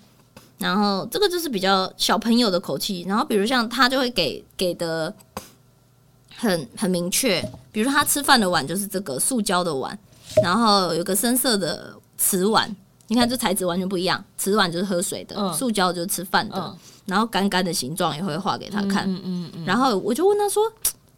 [0.58, 3.04] 然后这个就是比较小朋友的口气。
[3.08, 5.14] 然后比如像他就会给给的
[6.36, 9.98] 很很明确，比如他吃饭的碗就是这个塑胶的碗，
[10.42, 12.76] 然后有个深色的瓷碗。
[13.08, 16.76] 你看这材质完全不一样，瓷碗就是喝水的，塑胶就是吃饭的。
[17.06, 20.64] 然后干干的形状也会画给他看，嗯嗯嗯、然后我就问他说：“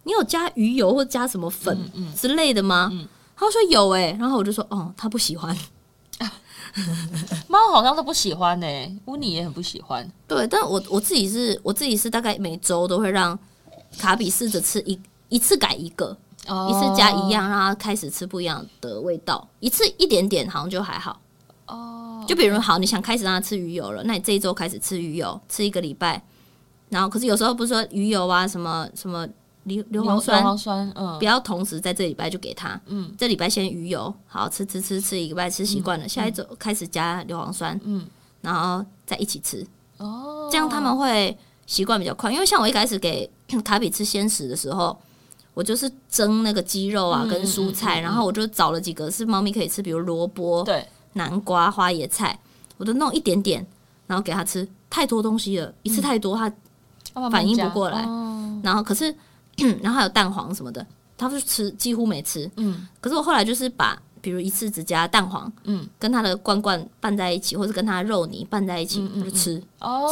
[0.04, 1.78] 你有加鱼油或加什么粉
[2.14, 2.92] 之类的吗？”
[3.38, 5.58] 他说有哎、欸，然后我就说：“哦，他不喜欢。
[7.48, 10.06] ”猫好像都不喜欢呢、欸，乌尼也很不喜欢。
[10.28, 13.40] 对，但我我自己是我自己是大概每周都会让
[13.98, 16.16] 卡比试着吃一一次改一个，
[16.48, 21.22] 哦、一次加一样，让他开始吃不一样的味道，一次一点点好像就还好。
[22.28, 26.22] 哦，就比如好，你想开始让他吃鱼油了，那你这一周开始吃鱼油，吃一个礼拜，
[26.90, 29.28] 然后可是有时候不是说鱼油啊，什么什么
[29.64, 38.06] 硫硫磺酸，硫磺酸，嗯，不要同时在这礼拜就给他，嗯，这礼拜先鱼油，好吃吃吃吃一个礼拜吃习惯了，嗯、下一周开始加硫磺酸，嗯，
[38.42, 39.66] 然后再一起吃，
[39.98, 43.30] 哦，这样他们会习惯比较快，因为像我一开始给
[43.64, 44.98] 卡比吃鲜食的时候，
[45.54, 50.88] 我就是蒸那个鸡肉啊跟蔬菜，然后我就找了几个是猫咪可以吃，比如萝卜，对。
[51.18, 52.40] 南瓜、花椰菜，
[52.78, 53.66] 我都弄一点点，
[54.08, 54.68] 然后给他吃。
[54.90, 58.08] 太多东西了，一次太多，他反应不过来。
[58.64, 59.14] 然后可是，
[59.84, 60.84] 然后还有蛋黄什么的，
[61.18, 62.50] 他就吃几乎没吃。
[62.56, 69.62] 嗯，可是我后来就是把，比如一次只加蛋黄，嗯，跟他的罐罐拌在一起，或者跟他的肉泥拌在一起，我就吃，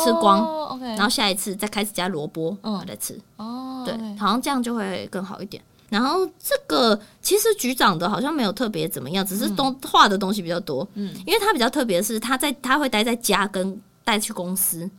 [0.04, 0.78] 吃光。
[0.80, 3.18] 然后下一次再开始加萝卜，我再吃。
[3.38, 5.64] 哦，对，好像这样就会更好一点。
[5.90, 10.88] 然后这个其实局长的好像没有特别怎么样，只是东画的东西比较多。
[10.96, 14.90] 嗯，因为他比较特别的是他在他会待在家跟带去公司。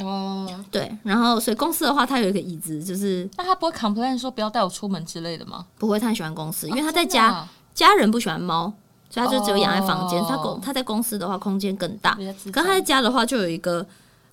[0.00, 5.64] 哦，对，然后所以公司的话，他有一个椅子，就是那他不会 complain 说不要带我出门之类的吗？
[5.78, 8.72] 不会，他很喜欢公司，因为他在家、啊、家人不喜欢猫，
[9.08, 10.20] 所以他就只有养在房间。
[10.20, 12.18] 哦、他公他在公司的话空间更大，
[12.52, 13.86] 可他在家的话就有一个。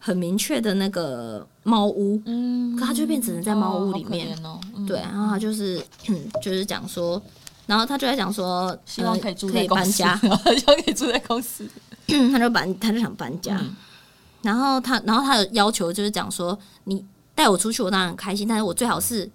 [0.06, 5.82] 很明确的那个猫屋，嗯，可他就变只能在猫屋里面，哦哦嗯、对，然后他就是
[6.40, 7.20] 就是讲说，
[7.66, 11.68] 然后他就在讲说，希望可以住在可以搬家， 希望可以住在公司，
[12.32, 13.76] 他就搬，他就想搬家，嗯、
[14.44, 19.28] 然后他，然后他的要求就是讲说，你带我出去，我当然很开心，但是我最好是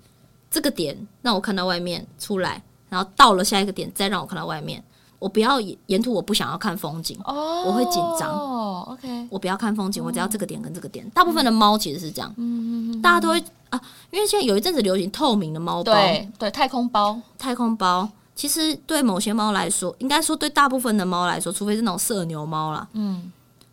[0.52, 4.80] 这个点让我看到外面出来，然后到了下一个点再让我看到外面。
[5.20, 8.28] 我不要沿途我不想要看风景，哦，我会紧张。
[8.33, 11.09] 哦，OK，我不要看风景，我只要这个点跟这个点。
[11.11, 13.80] 大部分的猫其实是这样，嗯，大家都会啊，
[14.11, 18.09] 因为现在有一阵子流行透明的猫包，对对，太空包，太空包。
[18.35, 23.30] 其实对某些猫来说，应该说对大部分的猫来说，除非是那种色牛猫啦，嗯。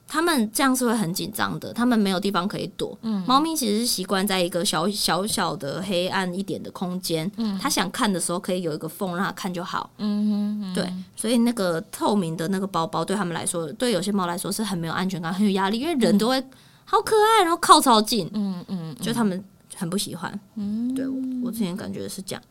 [0.08, 2.98] 他们这样是会很紧张的，他们没有地方可以躲。
[3.02, 7.30] 嗯，猫咪其实是习惯在一个小小小的黑暗一点的空间。
[7.36, 9.90] 嗯，它想看的时候可以有一个缝让它看就好。
[9.98, 16.42] 嗯哼，对，所以那个透明的那个包包对他们来说，对有些猫来说是很没有安全感、很有压力，因为人都会
[16.86, 18.30] 好可爱，然后靠超近。
[18.34, 19.44] 嗯嗯，就他们
[19.76, 20.40] 很不喜欢。
[20.56, 21.06] 嗯，对，
[21.44, 22.42] 我之前感觉是这样。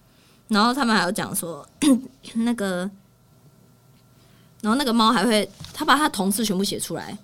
[0.49, 1.67] 然后他们还有讲说
[2.35, 2.89] 那个，
[4.61, 7.17] 然后那个猫还会，他把他同事全部写出来。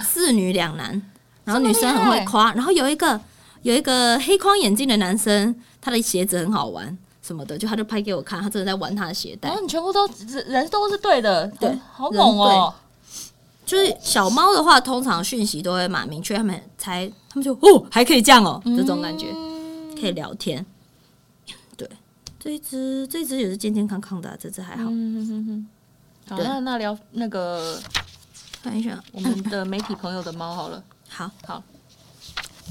[0.00, 1.00] 四女两男，
[1.44, 3.20] 然后女生很会夸，然后有一个
[3.62, 9.48] 有一个黑框眼镜的男生，他的鞋子很好玩什么的，就他就拍给我看，他真的在玩他的鞋带。
[9.48, 10.08] 然后你全部都
[10.46, 12.74] 人都是对的，对，好猛哦！
[13.64, 19.26] 就是小猫的话，通常讯息都会蛮明确，他们才他们就哦还可以这样哦，这种感觉
[20.00, 20.64] 可以聊天。
[21.76, 21.88] 对，
[22.40, 24.84] 这一只这一只也是健健康康的，啊，这只还好。
[24.88, 25.66] 嗯
[26.28, 27.80] 好，那那聊那个。
[28.62, 31.62] 看一下我们的媒体朋友的猫好了，好 好。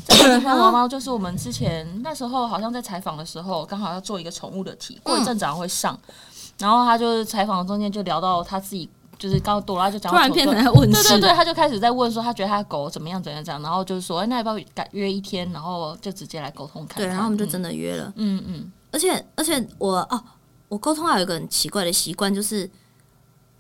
[0.08, 5.98] 这 个地方的猫就是我们之前那时候好像在采访的时候，刚好要做一个宠物的题，过一阵子会上。
[6.58, 17.04] 然后他就是采访的中间就聊到他自己，就是刚刚朵拉就讲，突然变成在问，对对对，他就开始在问说他觉得他的狗怎么样怎样怎样，然后就是说，哎，那要不要改约一天，然后就直接来沟通看看。
[17.04, 18.12] 对，然后我们就真的约了。
[18.16, 18.72] 嗯嗯。
[18.92, 20.24] 而且而且我哦，
[20.70, 22.70] 我沟通还有一个很奇怪的习惯，就是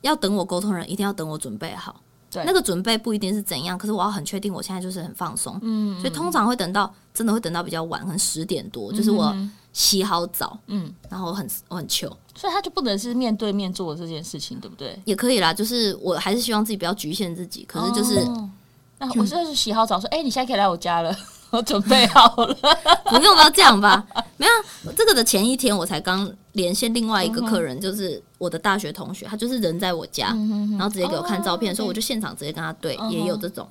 [0.02, 2.02] 要等我沟通人一定要等我准备好。
[2.32, 2.44] 对。
[2.46, 9.36] 那个准备不一定是怎样，可是我要很确定，我现在就是很放松，嗯，所以通常会等到真的会等到比较晚，可能十点多，嗯、就是我
[9.74, 14.98] 洗好澡，嗯，然后我很我很糗，所以他就不能是面对面做这件事情，对不对？
[15.06, 18.50] 也可以啦，就是我还是希望自己不要局限自己，可是就是，哦、
[18.98, 21.15] 那我现在是洗好澡说，哎、你现在可以来我家了。
[21.52, 22.58] 我准备好了，
[23.12, 24.02] 不用到这样吧？
[24.38, 24.46] 没
[24.86, 30.28] 有，这个的前一天我才刚连线另外一个客人，就是我的大学同学，他就是人在我家，
[30.72, 33.68] 然后直接给我看照片，所以我就现场直接跟他对，也有这种。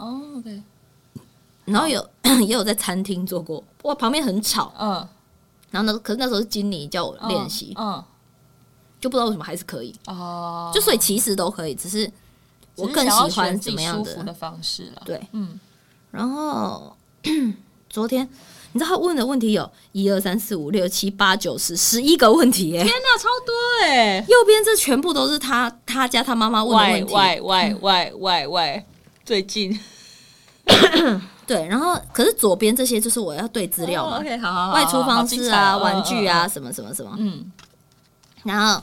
[1.64, 2.04] 然后有
[2.46, 5.06] 也有在餐厅做过，哇，旁边很吵，嗯。
[5.70, 8.02] 然后呢，可是那时候是经理叫我练习，嗯，
[9.00, 10.70] 就不知道为什么还是可以哦。
[10.74, 12.10] 就所以其实都可以，只是
[12.76, 15.02] 我更喜欢怎么样的方式了。
[15.04, 15.58] 对，嗯。
[16.10, 16.96] 然后。
[17.90, 18.26] 昨天，
[18.72, 22.84] 你知道他问的问题有一二三四五六七八九十十一个问题耶！
[22.84, 23.52] 天哪，超多
[23.84, 24.24] 哎！
[24.28, 27.12] 右边这全部都是他他家他妈妈问的问题。
[27.12, 28.84] 喂喂喂喂喂，
[29.24, 29.76] 最近
[31.48, 34.20] 对，然后可是左边这些就是我要对资料嘛。
[34.20, 37.12] OK，好好好，外出方式啊，玩具啊，什么什么什么。
[37.18, 37.50] 嗯。
[38.44, 38.80] 然后，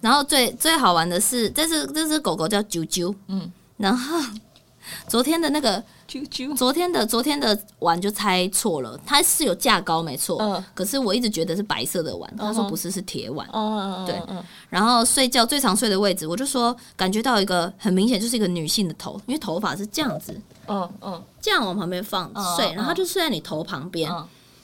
[0.00, 3.12] 然后最最好玩的是，这只这只狗狗叫啾啾。
[3.26, 3.50] 嗯。
[3.76, 4.20] 然后
[5.08, 5.82] 昨天的那个。
[6.56, 13.48] 昨天的昨天的碗就猜错了，它是有架高没错，嗯、可是我一直觉得是白色的碗，他说不是，是铁碗。
[13.52, 20.34] 嗯、对，嗯、然后睡觉最常睡的位置，我就说感觉到一个很明显就是一个女性的头，因为头发是这样子，
[20.66, 24.10] 嗯嗯，这样往旁边放睡，然后就睡在你头旁边，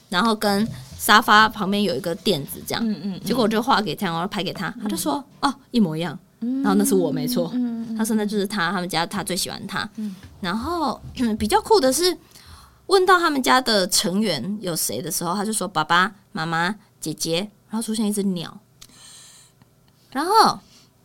[0.09, 6.17] 然后跟沙发旁边有一个垫子这样，嗯嗯，结果我就画给他，然后拍给他，他就说哦一模一样。
[6.39, 7.51] 然后那是我没错，
[7.97, 9.89] 他说那就是他，他们家他最喜欢他。
[10.39, 11.01] 然后
[11.39, 12.15] 比较酷的是，
[12.85, 18.59] 问到他们家的成员有谁的时候，他就说爸爸妈妈姐姐，然后出现一只鸟，
[20.11, 20.59] 然后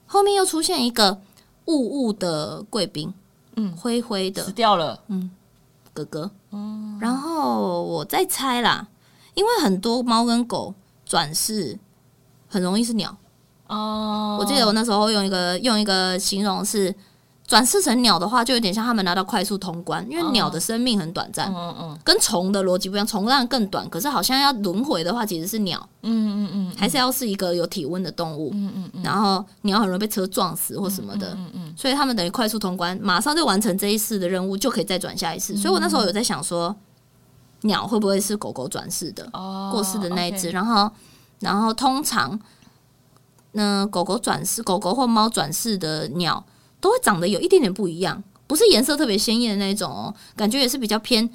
[0.06, 1.20] 后面又出现一个
[1.64, 3.12] 雾雾的贵宾，
[3.56, 4.44] 嗯，灰灰的。
[4.44, 5.30] 死掉了，嗯，
[5.94, 6.30] 哥哥，
[7.00, 8.86] 然后我再猜啦，
[9.32, 10.74] 因为很多猫跟狗
[11.06, 11.78] 转世
[12.48, 13.16] 很容易是鸟。
[13.72, 16.94] 哦，我记得我那时候用一个用一个形容是
[17.46, 35.56] 转世成鸟的话，就有点像他们拿到快速通关，因为鸟的生命很短暂，嗯嗯，跟虫的逻辑不一样，虫当然更短，可是好像要轮回的话，其实是鸟，嗯嗯嗯，还是要是一个有体温的动物，嗯嗯嗯，然后鸟很容易被车撞死或什么的，嗯嗯，所以他们等于快速通关，马上就完成这一次的任务，就可以再转下一次。
[35.56, 36.74] 所以我那时候有在想说，
[37.62, 39.28] 鸟会不会是狗狗转世的，
[39.70, 40.50] 过世的那一只？
[40.50, 40.90] 然后，
[41.40, 42.38] 然后通常。
[43.52, 46.44] 那狗狗转世，狗狗或猫转世的鸟
[46.80, 51.28] 都会长得有一点点不一样，不是颜色特别鲜艳的那种哦，感觉也是比较偏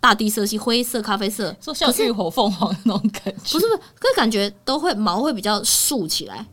[0.00, 3.52] 大地色系，灰色、咖啡色，说像浴火凤凰那种感觉。
[3.52, 6.46] 不是不是，可是感觉都会毛会比较竖起来，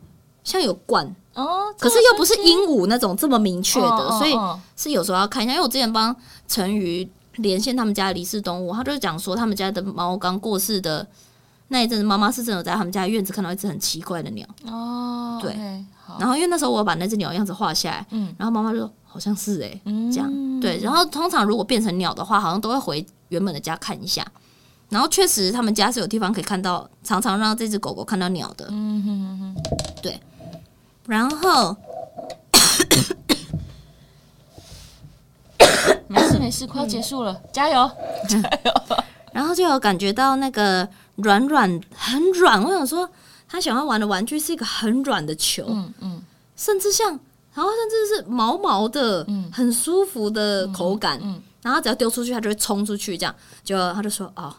[0.44, 1.74] 像有冠哦。
[1.78, 4.34] 可是又不是鹦鹉那种这么明确的，所以
[4.76, 5.52] 是有时候要看一下。
[5.52, 6.14] 因为我之前帮
[6.46, 11.06] 陈瑜连线他们家的离世动物，他就讲说他们家的猫刚过世的
[11.68, 15.84] 那一阵子妈妈是真的在他们家院子看到一只很奇怪的鸟哦，对 okay,
[16.18, 24.26] 然后因为那时候我把那只鸟样子画下来，嗯，然后妈妈就说好像是哎、欸，嗯，这样对，然后通常如果变成鸟的话，好像都会回原本的家看一下，
[24.88, 29.56] 然后确实他们家是有地方可以看到，常常让这只狗狗看到鸟的，嗯哼哼哼，
[30.02, 30.20] 对，
[31.06, 31.76] 然后。
[36.10, 37.90] 没事没事，快要结束了，嗯、加油
[38.26, 38.72] 加油！
[39.32, 40.88] 然后就有感觉到那个
[41.22, 43.08] 软软很软，我想说
[43.48, 46.22] 他喜欢玩的玩具是一个很软的球，嗯嗯，
[46.56, 47.08] 甚至像，
[47.54, 53.34] 然后甚至是毛毛的，嗯，很舒服的口感，嗯，嗯，然后只要丢出去，他就会冲出去，这样。
[53.62, 54.54] 就他就说哦，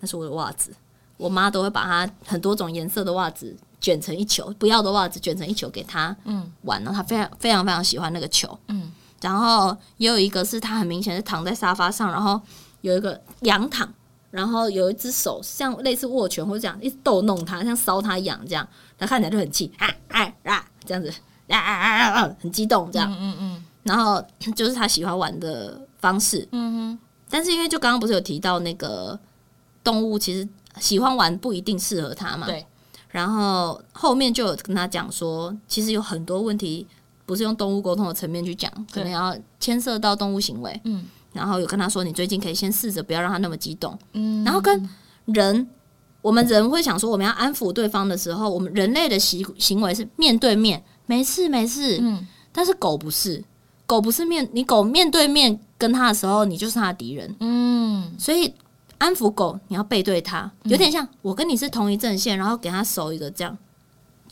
[0.00, 0.74] 那是我的袜子，
[1.16, 8.92] 我妈都会把它很多种颜色的袜子卷成一球，不要的袜子卷成一球给他，嗯，玩，然后他非常非常非常喜欢那个球，嗯。
[9.20, 12.40] 然后也有一个是他很明显是躺在沙发上，然后
[12.80, 13.88] 有一个仰躺，
[14.32, 18.66] 然后有一只手像类似握拳或者这样一直逗弄他，像搔他痒这样，
[18.98, 21.08] 他看起来就很气啊啊啊这样子
[21.48, 24.20] 啊啊啊啊很激动这样，嗯嗯嗯，然后
[24.56, 26.98] 就是他喜欢玩的方式，嗯哼，
[27.30, 29.16] 但是因为就刚刚不是有提到那个
[29.84, 30.48] 动物其实
[30.80, 32.66] 喜欢玩不一定适合他嘛，对，
[33.10, 36.86] 然后后面就有跟他讲说，其实有很多问题。
[37.24, 40.78] 不是用动物沟通的层面去讲，可能要牵涉到动物行为。
[40.84, 43.98] 嗯，然后有跟他说，你最近可以先试着不要让他那么激动。
[44.12, 44.88] 嗯，然后跟
[45.26, 45.66] 人，
[46.20, 51.98] 我们人会想说，我们要安抚对方的时候，我们人类的行行为是面对面，没事没事。
[52.00, 53.42] 嗯，但是狗不是，
[53.86, 57.34] 狗不是面，你狗面对面跟他的时候，你就是他的敌人。
[57.40, 58.52] 嗯，所以
[58.98, 63.56] 安抚狗，你要背对他，有点像我跟你是同一阵线，然后给他手一个这样。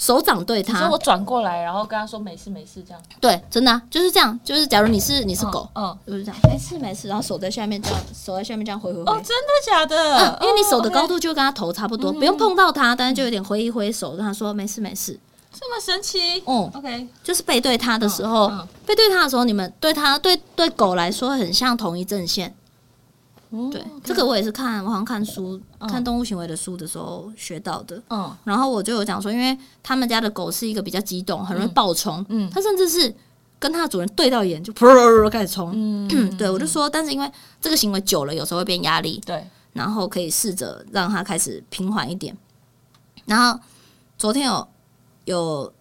[0.00, 3.02] 手掌对他，我转过来，然后跟他说没事没事，这样。
[3.20, 10.16] 对，真的、啊、就是这样，就是假如你是你是狗，嗯，就是这样，没事没事，然后手在下面这样，手在下面这样挥挥挥，哦，真的假的？
[10.16, 15.20] 嗯，因为你手的高度就跟他头差不多，哦 okay、不用碰到他，但是就有点挥一挥手，跟他说没事没事，
[15.52, 16.42] 这么神奇？
[16.46, 22.54] 嗯，OK，就是背对他的时候，嗯嗯、背对他的时候，你们对他对对狗来说很像同一阵线。
[23.70, 28.00] 对，这个我也是看，我好像看书，看动物行为的书的时候学到的。
[28.08, 32.24] 嗯，然后我就有讲说，因为他们家的狗是一个比较激动，很容易暴冲。
[32.28, 33.12] 嗯，它甚至是
[33.58, 35.72] 跟它的主人对到眼就噗开始冲。
[35.74, 37.28] 嗯， 对，我就说，但是因为
[37.60, 39.20] 这个行为久了，有时候会变压力。
[39.26, 42.36] 对，然后可以试着让它开始平缓一点。
[43.24, 43.60] 然后
[44.16, 44.68] 昨天有
[45.24, 45.72] 有。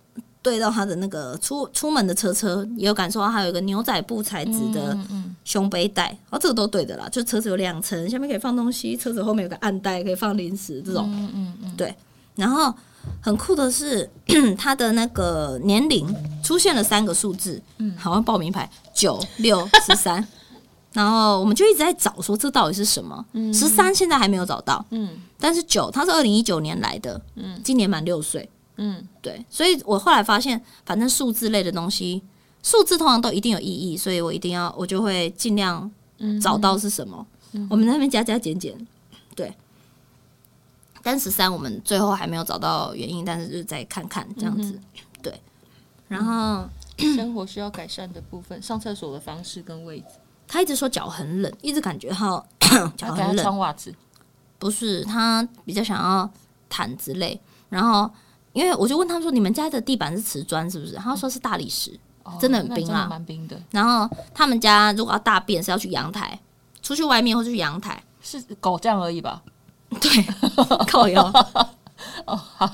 [0.42, 4.98] 对到他的那个出出门的车车，也有感受到他有一个牛仔布材质的
[5.44, 7.10] 胸背带，哦，这个都对的啦。
[7.10, 11.94] 就车子有两层，下面可以放东西，车子后面有个暗袋可以放零食，这种，嗯嗯嗯，对。
[12.36, 12.74] 然后
[13.20, 14.10] 很酷的是，
[14.58, 16.08] 他的那个年龄
[16.42, 20.26] 出现了三个数字，嗯，好像报名牌九六十三，
[20.94, 23.26] 然后我们就一直在找，说这到底是什么？
[23.54, 28.50] 十三现在还没有找到，嗯，但是九他是二零一九年来的，嗯，今年满六岁。
[28.82, 32.24] 嗯，对，所以我后来发现，反正数字类的东西，
[32.64, 35.92] 数字通常都一定有意义，所以我一定要，我就会尽量
[36.42, 37.28] 找到是什么。
[37.52, 38.88] 嗯、我们在那边加加减减，
[39.36, 39.54] 对。
[41.04, 44.82] 但十三我们最后还没有找到原因，但是就再看看这样子，嗯、
[45.22, 45.42] 对。
[46.08, 46.66] 然后
[47.18, 50.06] 生活需要改善的部分，上厕所的方式跟位置。
[50.48, 52.42] 他一直说脚很冷，一直感觉哈
[52.96, 53.38] 脚很冷。
[53.40, 53.94] 穿袜子？
[54.58, 56.32] 不是，他比较想要
[56.70, 58.10] 毯子类，然后。
[58.60, 63.58] 因为我就问他们说：“你们家的地板是瓷砖是不是？”他说是大理石，哦、真的很冰啊，蛮冰的。
[63.72, 66.38] 然后他们家如果要大便是要去阳台，
[66.82, 69.42] 出去外面或者去阳台，是狗这样而已吧？
[70.02, 70.10] 对，
[70.92, 71.24] 靠腰。
[72.28, 72.66] 哦好，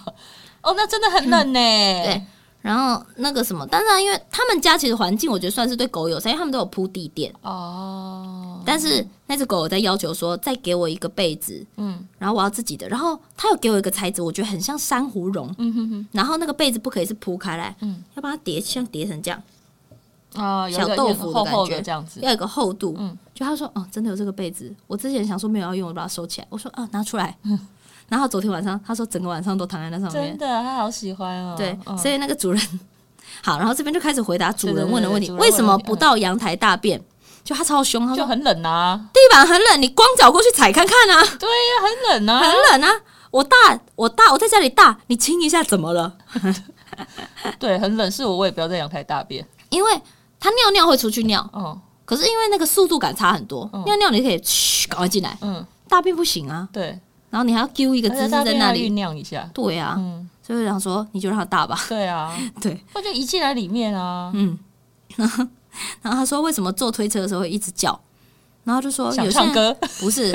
[0.64, 2.04] 哦，那真的很冷呢、嗯。
[2.04, 2.26] 对。
[2.66, 8.60] 然后那个什么，当然，因为他们家其实环境，我觉得算是对狗友善，因为他们都有铺地垫哦。
[8.66, 12.90] 但是那只狗有在要求说，再给我一个被子，嗯，然后我要自己的。
[12.90, 16.08] 然后他有给我一个材质，我觉得很像珊瑚绒，嗯哼哼。
[16.12, 19.40] 然后那个被子不可以是铺开来，嗯，要把它叠，像叠成这样，
[20.34, 22.96] 啊，小豆腐的感觉，厚厚的这样子，要有个厚度。
[22.98, 26.48] 嗯，就他说，哦，真的有这个被子，我之前想说没有要用，我把它收起来。
[26.50, 27.38] 我说，啊，拿出来。
[27.44, 27.60] 嗯
[28.08, 30.38] 然后昨天晚上，他说整个晚上都躺在那上面。
[30.38, 31.56] 真的，他好喜欢哦。
[31.58, 32.80] 对，所以那个主人
[33.42, 37.02] 好，然后这边就开始回答主人问的问题：为什么不到阳台大便？
[37.44, 41.24] 就他超凶，他说就很冷啊，地板很冷，你光脚过去踩看看啊。
[41.40, 43.02] 对呀，很冷啊，很冷啊。
[43.30, 43.56] 我大，
[43.96, 46.12] 我大，我在家里大，你亲一下怎么了？
[47.60, 50.02] 对，很冷，是我，我也不要在阳台大便，因为
[50.40, 57.00] 他尿尿会出去尿，嗯，可是因为那个速度感差很多，尿尿你可以嘘赶快进来，嗯，大便不行啊，对。
[57.36, 58.90] 然后你还要丢一个姿势在那里。
[58.90, 64.58] 酝酿一下，对啊，嗯，所以我想说，你就让它大吧，对啊， 对，或者移进来里面啊，嗯，
[65.18, 65.46] 然 后
[66.02, 68.00] 然后他说为什么坐推车的时候会一直叫？
[68.64, 69.76] 然后就说唱歌。
[70.00, 70.32] 不是，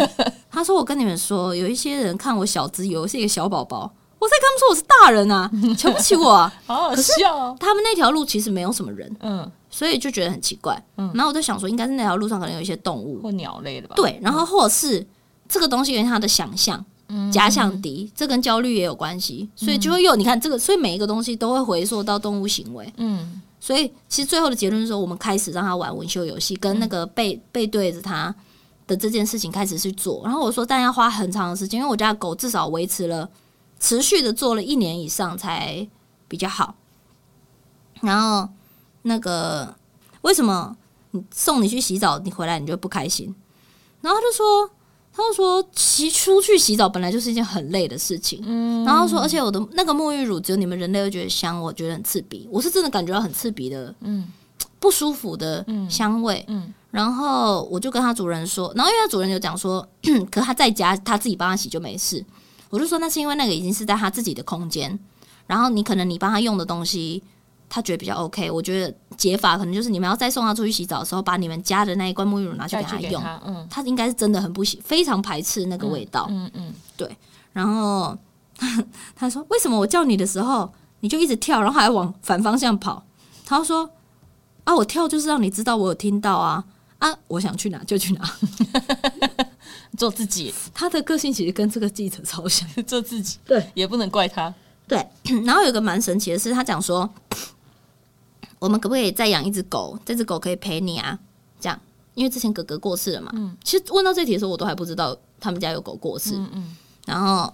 [0.51, 7.57] 他说我跟你们说，有一些人看我小只有是一个小宝宝，我在跟他们说我是大人啊，瞧不起我啊，好好笑哦。
[7.59, 10.81] 他们那条路其实没有什么人，嗯，所以就觉得很奇怪。
[10.99, 13.23] 嗯，然后我就想说，应该是那条路上可能有一些动物。
[13.23, 13.95] 或鸟类的吧？
[13.97, 15.05] 对，然后或者是
[15.51, 16.83] 这个东西跟他的想象。
[17.33, 22.89] 假想敌，这跟焦虑也有关系，所以就会有你看这个，所以每一个东西都会回溯到动物行为。
[22.99, 28.33] 嗯，所以其实最后的结论是说，我们开始让他玩文秀游戏，跟那个背背对着他
[28.87, 30.23] 的这件事情开始去做。
[30.23, 33.29] 然后我说，但要花很长的时间，因为我家的狗至少维持了
[33.81, 35.85] 持续的做了一年以上才
[36.29, 36.77] 比较好。
[38.03, 38.49] 然后
[39.03, 39.75] 那个
[40.23, 40.77] 为什么
[41.11, 43.35] 你送你去洗澡，你回来你就不开心？
[44.01, 44.71] 然后他就说。
[45.21, 48.43] 他说：“洗出去洗澡本来就是一件很累的事情。
[48.47, 52.49] 嗯，然后说，而且我的那个沐浴乳只有你们人类会觉得香，我觉得很刺鼻。
[52.51, 54.27] 我是真的感觉到很刺鼻的，嗯，
[54.79, 56.45] 不舒服的香味。
[56.49, 59.87] 嗯，然后我就跟他主人说，然后因为他主人就讲说，
[60.31, 62.25] 可他在家他自己帮他洗就没事。
[62.69, 64.99] 我就说那是因为那个已经是在他自己的空间，
[65.47, 67.23] 然后你可能你帮他用的东西。”
[67.73, 73.23] 他觉得比较 OK，我觉得解法可能就是你们要再送他出去洗澡的时候，把你们家的那一罐沐浴乳拿去给他用。
[73.23, 76.27] 他，嗯、他应该是真的很不喜，非常排斥那个味道。
[76.29, 77.17] 嗯嗯，嗯对。
[77.53, 78.19] 然后
[79.15, 80.69] 他说：“为什么我叫你的时候
[80.99, 83.05] 你就一直跳，然后还往反方向跑？”
[83.47, 83.89] 他说
[84.65, 86.65] ：“啊，我跳就是让你知道我有听到啊
[86.99, 88.37] 啊，我想去哪就去哪，
[89.97, 93.39] 做自己。”他的个性其实跟这个记者超像，做自己。
[93.45, 94.53] 对，也不能怪他。
[94.89, 95.07] 对。
[95.45, 97.09] 然后有个蛮神奇的是，他讲说。
[98.61, 99.99] 我们可不可以再养一只狗？
[100.05, 101.19] 这只狗可以陪你啊，
[101.59, 101.81] 这样，
[102.15, 103.33] 因为之前哥哥过世了嘛。
[103.35, 106.37] 嗯，其实问到这题的时候，我都还不知道他们家有狗过世。
[106.37, 107.53] 嗯嗯，然后，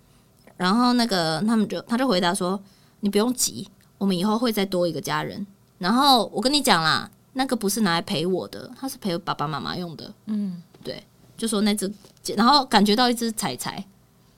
[0.56, 2.58] 然后那个他们就他就回答说
[3.00, 3.68] ：“你不用急，
[3.98, 5.46] 我们以后会再多一个家人。”
[5.78, 10.10] 然后我跟你讲啦，那个不是拿来陪我的，他是陪爸爸妈妈用的。
[10.26, 11.02] 嗯，对，
[11.36, 11.92] 就说那只，
[12.34, 13.84] 然后感觉到一只彩彩，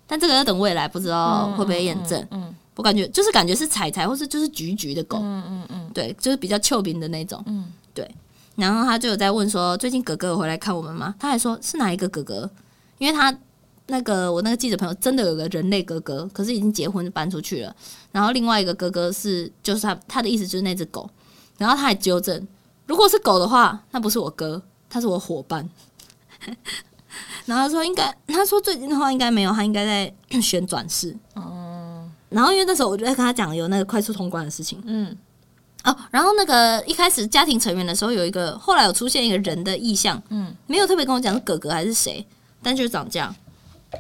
[0.06, 2.20] 但这个要等未来，不知道会不会验证。
[2.32, 2.40] 嗯。
[2.40, 8.10] 嗯嗯我感觉就是感觉是彩彩，或是就是橘橘的狗，嗯嗯嗯，对，就是比较俏皮的那种，嗯，对。
[8.54, 11.14] 然后他就有在问说，最近哥哥有回来看我们吗？
[11.18, 12.50] 他还说是哪一个哥哥？
[12.98, 13.34] 因为他
[13.86, 17.74] 那个我那个记者朋友真的有个人类哥哥，可是已经结婚搬出去了。
[18.10, 21.08] 然后另外一个哥哥是，就是他他的意思就是那只狗。
[21.58, 22.46] 然后他还纠正，
[22.86, 25.68] 如果是狗的话，那不是我哥，他是我伙伴。
[27.46, 31.16] 然后他说应该，他说最近的话应该没有，他应该在 选转世。
[31.34, 31.61] 哦。
[32.32, 35.16] 然后因为那时候我就在跟他讲有那个快速通关的事情，嗯，
[35.84, 42.24] 哦，然后那个一开始家庭成员的时候有一个，后来有出现一个人的意向，嗯，没有特别跟我讲是哥哥还是谁，
[42.62, 43.34] 但就是长这样，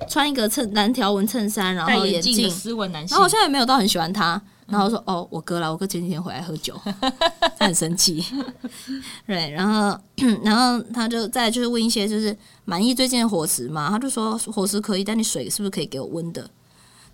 [0.08, 6.80] 穿一个衬蓝条纹衬衫，然后眼镜，斯文男性，然后好像也没有到很喜欢他，然后说哦，我哥啦，我哥前几天回来喝酒，
[7.58, 8.24] 他很生气，
[9.26, 9.98] 对，然后
[10.42, 16.48] 然后他就再就是问一些就是满意最近的伙食嘛，他就说伙食可以，但你水是不是可以给我温的？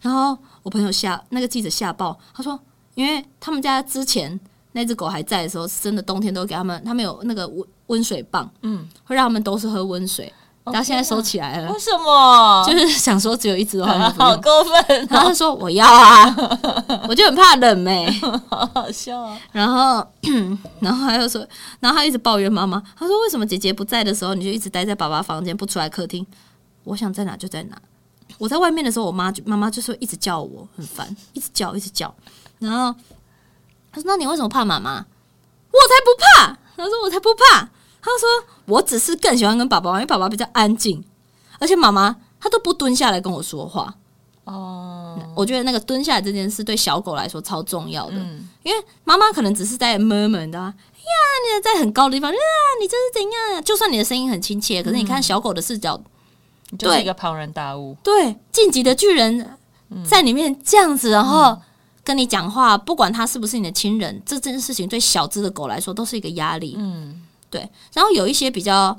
[0.01, 2.59] 然后我朋友吓那个记者吓爆，他说，
[2.95, 4.39] 因为他们家之前
[4.73, 10.33] 那只狗还在的时候，真的冬天都给他们，他们有那个温温水棒，嗯，会让他们都是喝温水。
[10.71, 12.63] 然后现在收起来了，为什么？
[12.69, 15.07] 就是想说只有一只的话， 好过分。
[15.09, 16.37] 然后他说我要啊，
[17.09, 18.07] 我就很怕冷没，
[18.51, 19.41] 好好笑啊。
[19.51, 20.07] 然后，
[20.81, 21.41] 然后他又说，
[21.81, 26.27] 然后他一直抱怨妈妈，他说为什么姐姐不在的时候，你就一直待在爸爸房间不出来客厅？
[26.85, 27.79] 我想在哪就在哪。
[28.39, 32.15] 我在外面的时候，我妈就妈妈就说一直叫我，很烦，一直叫，一直叫。
[32.59, 32.95] 然后
[33.93, 35.05] 她说：“那你为什么怕妈妈？”
[35.71, 36.11] 我才不
[36.47, 36.59] 怕。
[36.77, 37.69] 她说：“我才不怕。”
[38.01, 41.05] 她说：“我只是更喜欢跟爸爸玩，因为爸爸比较安静，
[41.59, 43.95] 而且妈妈她都不蹲下来跟我说话。”
[44.45, 51.13] 哦，我觉得那个蹲下来这件事对小狗来说超重要的，嗯、因为妈妈可能只是在 murmur 的，啊呀，
[51.45, 52.35] 你在很高的地方，啊，
[52.81, 53.63] 你这是怎样？
[53.63, 56.01] 就算你的声音很亲切，可是你看小狗的视角。
[56.71, 59.57] 你就是一个庞然大物，对，晋级的巨人
[60.05, 61.57] 在里面这样子，然后
[62.05, 66.75] 跟你讲话，不管他是不是你的亲人，这件事情对小只的狗来说都是一个压力。
[66.79, 67.67] 嗯，对。
[67.95, 68.95] 然后有一些比较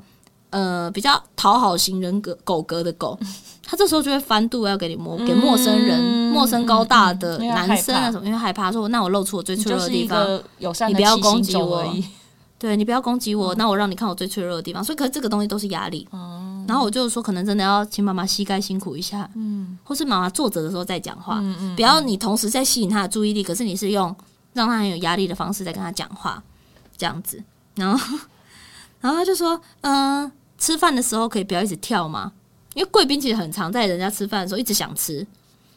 [0.50, 3.18] 呃比较讨好型人格狗格的狗，
[3.64, 6.00] 他这时候就会翻肚，要给你摸给陌生人、
[6.32, 10.42] 陌生高大的男生啊什么，因为害怕说，那我露出我最脆弱的地方，
[10.88, 11.84] 你不要攻击我。
[12.58, 14.84] 对，你不要攻击我，那我让你看我最脆弱的地方。
[14.84, 16.06] 所以，可是这个东西都是压力。
[16.66, 24.14] 然后我就说，可能真的要请妈妈膝盖辛苦一下，嗯，或是妈妈坐着的时候再讲话，嗯嗯，不要你同时在吸引他的注意力，可是你是用
[24.52, 26.42] 让他很有压力的方式在跟他讲话，
[26.96, 27.42] 这样子。
[27.74, 28.18] 然后，
[29.00, 32.32] 然后他就说，嗯，吃饭的时候可以不要一直跳吗？
[32.74, 35.26] 因为贵宾其实很常在人家吃饭的时候一直想吃，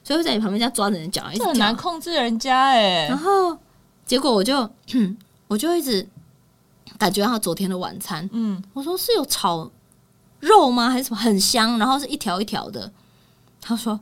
[0.04, 3.08] 所以会在你旁边这样抓着人脚，一直很难控制人家哎。
[3.08, 3.58] 然后
[4.06, 4.70] 结果我就，
[5.48, 6.08] 我就一直。
[7.00, 8.30] 感觉到昨天的晚餐。
[8.32, 9.70] 嗯，我说是有炒
[10.44, 10.90] 肉吗？
[10.90, 11.80] 还是什么很香？
[11.80, 12.92] 然后是一条一条的。
[13.62, 14.00] 他说，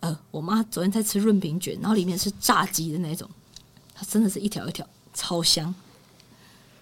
[0.00, 3.28] 呃，我妈昨天在吃润饼卷，然后里面是炸鸡的那种，
[3.94, 5.72] 它真的是一条一条，超香。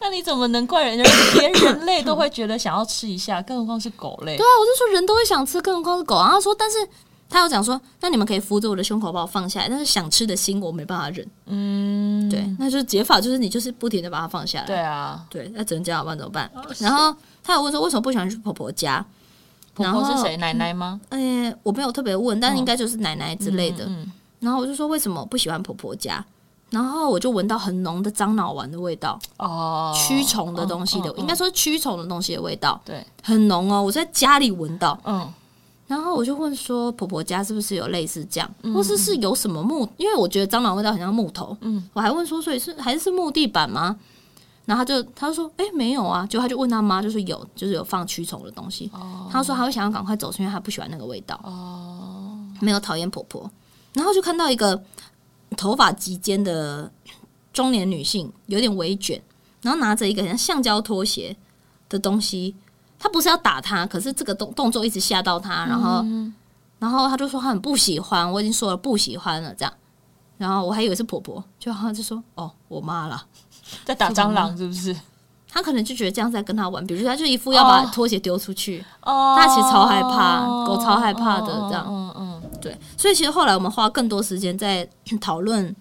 [0.01, 1.05] 那你怎么能怪人家？
[1.35, 4.37] 连人类都会觉得想要吃一下，更何况是狗类？
[4.37, 6.17] 对啊，我就说人都会想吃，更何况是狗。
[6.17, 6.79] 然后他说，但是
[7.29, 11.29] 他有讲说，那你们可以扶着我的胸口把我放下来，但是想吃的心我没办法忍。
[11.47, 14.67] 嗯，对，那就是解法，就是你就是不停的把它放下来。
[14.67, 16.51] 对啊，对，那只能这样，不然怎么办？
[16.79, 17.15] 然后
[17.49, 19.03] 他有问说，为什么不喜欢去婆婆家？
[19.75, 20.37] 婆婆是谁？
[20.37, 21.01] 奶奶吗？
[21.09, 23.87] 哎、欸，我没有特别问，但应该就是奶奶之类的。
[23.87, 26.23] 嗯嗯嗯、然后我就说，为什么不喜欢婆婆家？
[26.69, 33.83] 然后我就闻到很浓的樟脑丸的味道哦，驱虫的东西的，应该说驱虫的东西的味道，对，很浓哦。
[33.83, 35.27] 我在家里闻到，嗯，
[35.87, 39.89] 然后我就问说，婆婆家是不是有类似这样，或是是有什么木？
[39.97, 43.97] 因为我觉得樟脑味道很像木头，嗯，我还问说，所以是还是木地板吗？
[44.69, 48.91] 然后他就他就说，哎，没有啊，就他就问他妈，就是有，就是有放驱虫的东西。
[49.31, 53.51] 他说他会想要赶快走，是因为他不喜欢那个味道，哦，没有讨厌婆婆。
[53.95, 54.79] 然后就看到一个。
[55.57, 56.93] 头发及肩的
[57.55, 59.21] 中年女性，有点微卷，
[59.63, 61.35] 然后拿着一个像橡胶拖鞋
[61.89, 62.55] 的东西。
[62.99, 66.33] 她不是要打他，可是这个动动作一直吓到他，然后，嗯、
[66.79, 68.31] 然后他就说他很不喜欢。
[68.31, 69.73] 我已经说了不喜欢了，这样。
[70.37, 73.25] 然后我还以为是婆婆，就好像就说哦，我妈了，
[73.85, 74.95] 在打蟑螂是不是？
[75.51, 81.87] 他可能就觉得这样在跟他玩，比如说他就一副要把拖鞋丢出去，哦，他其实超害怕，狗超害怕的这样。
[81.89, 82.43] 嗯嗯。
[82.61, 84.87] 对，所以其实后来我们花更多时间在
[85.21, 85.75] 讨论，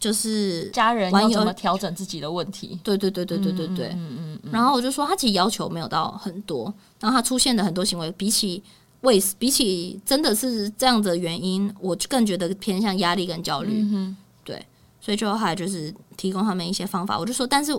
[0.00, 2.80] 就是家人要怎么调整自己的问题。
[2.82, 3.88] 对对对对对对对。
[3.90, 4.50] 嗯嗯嗯。
[4.50, 8.60] 然后我就说，他其实要求没有到很多，然后他出现的很多行为，比起
[9.02, 13.82] 为比起真的是这样的原因，我更觉得偏向压力跟焦虑。
[13.82, 14.16] 嗯哼。
[14.42, 14.66] 对，
[15.00, 17.18] 所以就后来就是提供他们一些方法。
[17.18, 17.72] 我就说，但是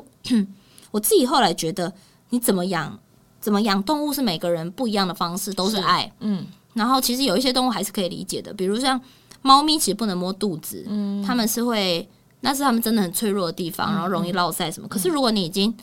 [0.92, 1.94] 我自己后来觉得，
[2.30, 3.00] 你怎么养
[3.40, 6.12] 怎么养动物是每个人不一样的方式，都是爱。
[6.20, 6.46] 嗯。
[6.74, 9.00] 然后其实有一些动物还是可以理解的，比如像
[9.42, 12.08] 猫咪，其实不能摸肚子，嗯，他们是会，
[12.40, 14.88] 那是他们真的很脆弱的地方，然后容易落塞什么。
[14.88, 15.76] 嗯、可是如果你已经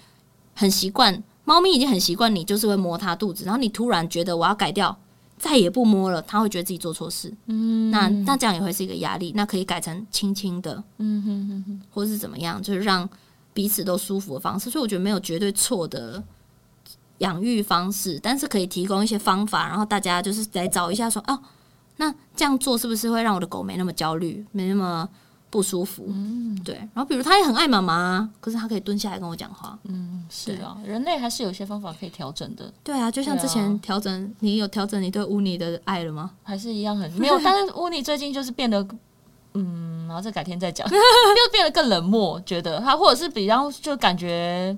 [0.54, 4.98] 很习惯，猫咪已经很习惯你就是会摸它肚子，然后你突然觉得我要改掉，
[5.38, 13.08] 再也不摸了，他会觉得自己做错事，嗯，那那这样也会是一个压力，那可以改成轻轻的，嗯哼哼哼，或是怎么样，就是让
[13.54, 14.68] 彼此都舒服的方式。
[14.68, 16.22] 所以我觉得没有绝对错的。
[17.18, 21.36] 养育方式，但是可以提供一些方法，然后大家就是来找一下说，哦，
[21.96, 25.08] 那这样做是不是会让我的狗没那么焦虑，没那么
[25.50, 26.04] 不舒服？
[26.08, 26.74] 嗯，对。
[26.74, 29.78] 然后比如他也很爱妈妈，可是他可以蹲下来跟我讲话。
[29.84, 32.72] 嗯，是啊，人类还是有些方法可以调整的。
[32.84, 36.30] 对啊，就像之前调整，啊、你有调整你对乌尼的爱了吗？
[36.42, 37.38] 还是一样很没有？
[37.44, 38.86] 但是乌尼最近就是变得，
[39.54, 44.76] 嗯，然后这改天再讲， 又变得更冷漠，觉得他或者是比较就感觉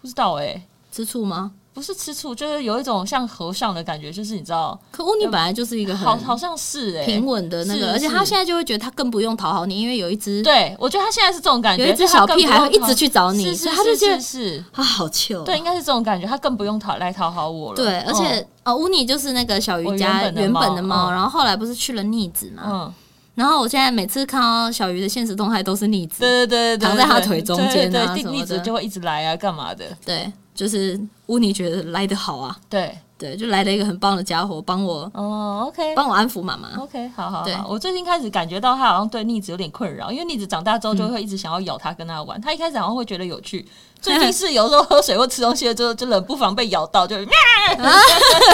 [0.00, 0.62] 不知道哎、欸。
[0.90, 1.52] 吃醋吗？
[1.78, 22.94] 不是吃醋，就是有一种像和尚的感觉，就是你知道，可乌尼本来就是一个很好，好像是哎平稳的那个，而且他现在就会觉得他更不用讨好你，因为有一只，对我觉得他现在是这种感觉，有一只小屁孩会一直去找你，所以他就觉得是他好糗，对，应该是这种感觉，他更不用讨来讨好我了，对，而且哦，乌尼就是那个小鱼家原本的猫，然后后来不是去了逆子嘛，嗯，
[23.36, 30.32] 然后我现在每次看到小鱼的现实动态都是逆子，对对对，躺在他腿中间啊的，逆子就会一直来啊，干嘛的，对。
[30.58, 32.98] 就是乌尼觉得来得好啊，对。
[33.18, 37.66] 对，就来了一个很棒的家伙，帮我哦，OK，帮我安抚妈妈，OK，好好好。
[37.68, 42.38] 我最近开始感觉到他好像对逆子有点困扰，因为逆子长大之后就会一直想要咬他，跟他玩。
[42.38, 43.66] 嗯、他一开始好像会觉得有趣，
[44.00, 47.28] 最近是有时候喝水或吃东西了之后，就冷不防被咬到，就喵，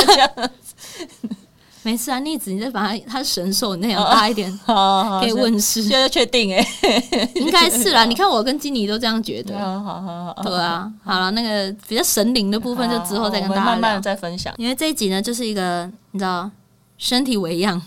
[0.06, 0.30] 这样
[1.84, 5.82] 没事啊，逆子，你再把它，它是神兽，你那样大一点， 可以问世。
[5.82, 6.66] 现在确定哎，
[7.36, 8.04] 应该是啦。
[8.04, 9.56] 你看我跟金妮都这样觉得。
[9.60, 14.52] 好好好，对啊，好了，那个比较神灵的部分就之后再跟大家慢慢再分享。
[14.56, 16.50] 因为这一集呢，就是一个你知道
[16.96, 17.80] 身体为恙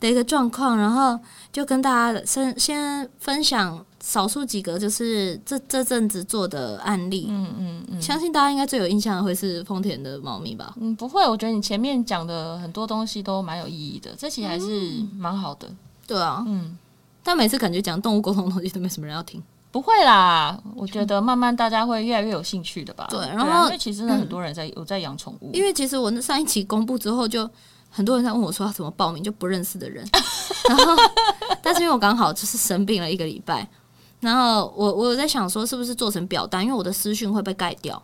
[0.00, 1.18] 的一个状况，然后
[1.52, 3.84] 就跟大家先先分享。
[4.02, 10.74] 少数几个就是这这阵子做的案例，嗯嗯嗯，相信大家应该最有印象的会是丰田的猫咪吧？
[10.80, 15.70] 嗯，不会，我觉得你前面讲的很多东西都蛮有意义的，这期还是蛮好的。
[16.06, 16.76] 对啊，嗯，
[17.22, 19.42] 但每次感觉讲动物沟通的东西都没什么人要听。
[19.70, 23.06] 不会啦，我觉得慢慢大家会越来越有兴趣的吧？
[23.10, 27.48] 对，然后因为其实很多人在有在养宠物，因为其实我那上一期公布之后，就
[27.90, 30.04] 很多人在问我说要怎么报名，就不认识的人，
[30.68, 30.96] 然后
[31.62, 33.68] 但是因为我刚好就是生病了一个礼拜。
[34.20, 38.00] 然后我我有在想说，是不是做成表单，因为我的私讯会被盖掉。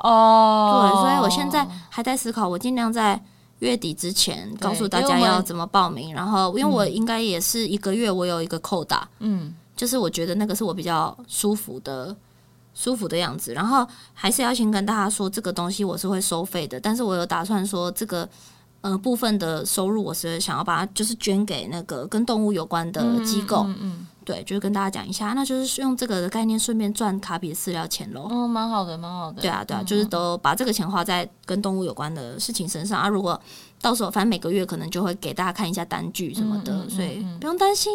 [0.00, 3.22] 哦，对，所以我现在还在思考，我尽量在
[3.58, 6.14] 月底之前告诉大家要怎么报名。
[6.14, 12.16] 然后，因为我应该也是一个月，我有一个扣打，嗯，就是我觉得那个是我比较舒服的。
[12.72, 13.52] 舒服的样子。
[13.52, 18.26] 然后还是要先跟大家说，这个东西我是会收费的，但是我有打算说这个
[18.82, 23.64] 呃部分的收入，我是想要把它就是捐给那个跟动物有关的机构。
[23.66, 24.06] 嗯，嗯，嗯。
[24.22, 28.28] 对，就是跟大家讲一下，那就是用这个的概念，顺便赚卡比饲料钱喽。
[28.30, 29.42] 嗯，蛮好的，蛮好的。
[29.42, 33.08] 对啊，对啊，就是都把这个钱花在跟动物有关的事情身上啊。
[33.08, 33.40] 如果
[33.80, 37.92] 到时候反正每个月可能就会给大家看一下单据什么的，嗯嗯嗯嗯，所以不用担心。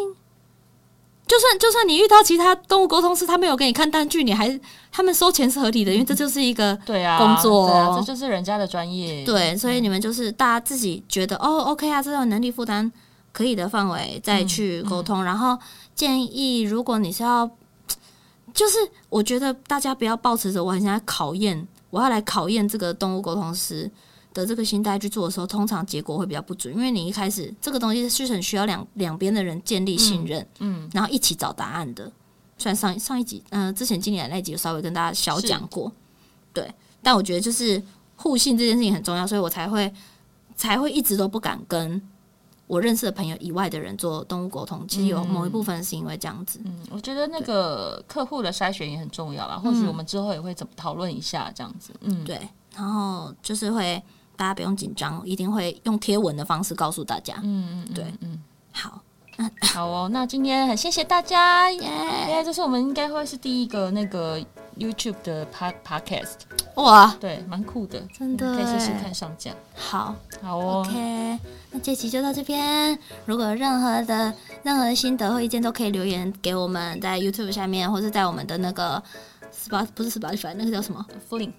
[1.26, 4.58] 就算就算你遇到其他动物沟通师，他没有给你看单据，你还
[4.90, 9.24] 他们收钱是合理的，因为这就是一个对啊工作，对啊，这就是人家的专业。
[9.24, 12.90] 对，所以你们就是大家自己觉得哦，OK 啊，这种能力负担
[13.32, 15.58] 可以的范围再去沟通，嗯嗯，然后。
[15.96, 17.50] 建议，如果你是要，
[18.52, 18.76] 就是
[19.08, 23.90] 我觉得大家不要抱持着我很想要考验，我要来考验这个动物沟通师
[24.36, 32.12] 的这个心态去做的时候，通常结果会比较不准，因为你一开始这个东西是很需要两两边的人建立信任，嗯，嗯，然后一起找答案的。
[32.58, 35.90] 虽然上上一集，嗯、呃，之前经理的那一集有稍微跟大家小讲过，
[36.52, 36.70] 对，
[37.02, 37.82] 但我觉得就是
[38.14, 39.92] 互信这件事情很重要，所以我才会
[40.54, 42.00] 才会一直都不敢跟。
[42.68, 46.58] 我认识的朋友以外的人做动物沟通，其实有某一部分是因为这样子。
[46.64, 49.56] 嗯，我觉得那个客户的筛选也很重要啦。
[49.56, 51.92] 或许我们之后也会怎么讨论一下这样子。
[52.00, 52.40] 嗯，对。
[52.74, 54.02] 然后就是会
[54.36, 57.34] 大家不用紧张，一定会用贴文的方式告诉大家。
[57.42, 58.38] 嗯嗯，对，嗯，
[58.72, 59.00] 好。
[59.38, 61.90] 那好哦，那今天很谢谢大家耶！
[62.26, 64.42] 因为这是我们应该会是第一个那个
[64.78, 66.36] YouTube 的 Pod Podcast
[66.76, 69.50] 哇，对，蛮酷的，真的，可以试试看上架。
[69.74, 71.38] 好，好哦，OK，
[71.70, 72.98] 那这期就到这边。
[73.26, 74.32] 如果有任何的
[74.62, 79.02] 任何的心得或意见，都可以留言给我们，在 YouTube 下面，或是在我们的那个
[79.52, 81.52] Spot 不是 Spotify 那个叫什么 Flink。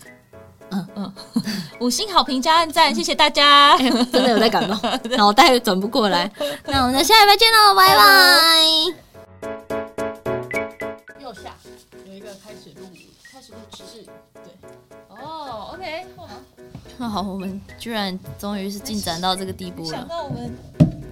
[0.71, 0.87] 嗯。
[0.95, 1.13] 嗯，
[1.79, 4.77] 五星好评加按赞，谢谢大家，欸、真的有在感动，
[5.17, 6.29] 脑袋转不过来。
[6.65, 8.63] 那我们下礼拜见喽，拜拜。
[11.19, 11.55] 右下
[12.05, 12.87] 有一个开始录，
[13.31, 14.03] 开始录只是，
[14.33, 14.53] 对，
[15.09, 16.05] 哦，OK，
[16.97, 19.89] 那好，我们居然终于是进展到这个地步了。
[19.89, 20.57] 想到我们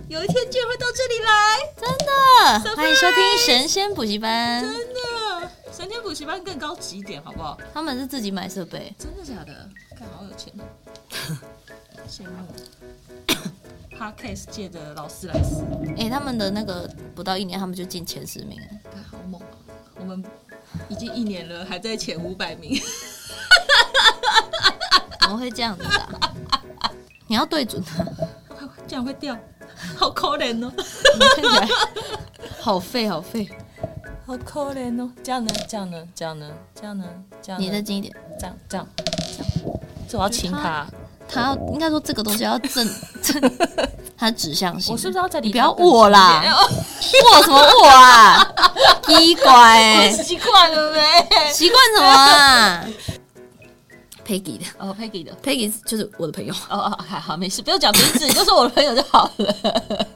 [0.08, 5.50] 有一天竟然会到这里来，真的，欢迎收听神仙补习班，真的。
[5.72, 7.58] 神仙补习班更高级一点，好不好？
[7.74, 9.68] 他们是自己买设备，真的假的？
[9.98, 10.64] 看好有钱哦，
[12.08, 12.46] 羡慕。
[13.98, 15.64] Podcast 界的劳斯莱斯，
[15.98, 18.68] 哎、欸，他们的那个不到一年，他们就进前十名了，
[19.10, 19.58] 好猛啊！
[19.96, 20.24] 我们
[20.88, 22.80] 已经一年了，还在前五百名，
[25.22, 26.32] 怎么会这样子啊？
[27.26, 27.82] 你要对准
[28.66, 29.36] 它，这样会掉，
[29.98, 30.72] 好可怜哦！
[31.36, 31.68] 看起来
[32.60, 33.50] 好废，好废。
[34.28, 35.54] 好可怜哦，这样呢？
[35.68, 35.98] 这样呢？
[36.16, 36.48] 这样呢？
[36.74, 37.06] 这样呢？
[37.42, 37.62] 这样。
[37.62, 39.80] 你再近一点，这样，这样，这样。
[40.10, 40.88] 这我要亲他，
[41.28, 42.90] 他要应该说这个东西要正
[43.22, 43.58] 正，
[44.18, 44.92] 它指向性。
[44.94, 46.44] 我是不是要在你不要握啦？
[46.44, 48.52] 握什么握啊？
[49.06, 51.28] 奇怪、欸，习惯了呗。
[51.54, 52.84] 习惯什么啊
[54.26, 56.54] ？Peggy 的哦，Peggy 的，Peggy 就是我的朋友。
[56.70, 60.08] 哦哦，还好，没事，不用讲名字，就是我的朋友就好了。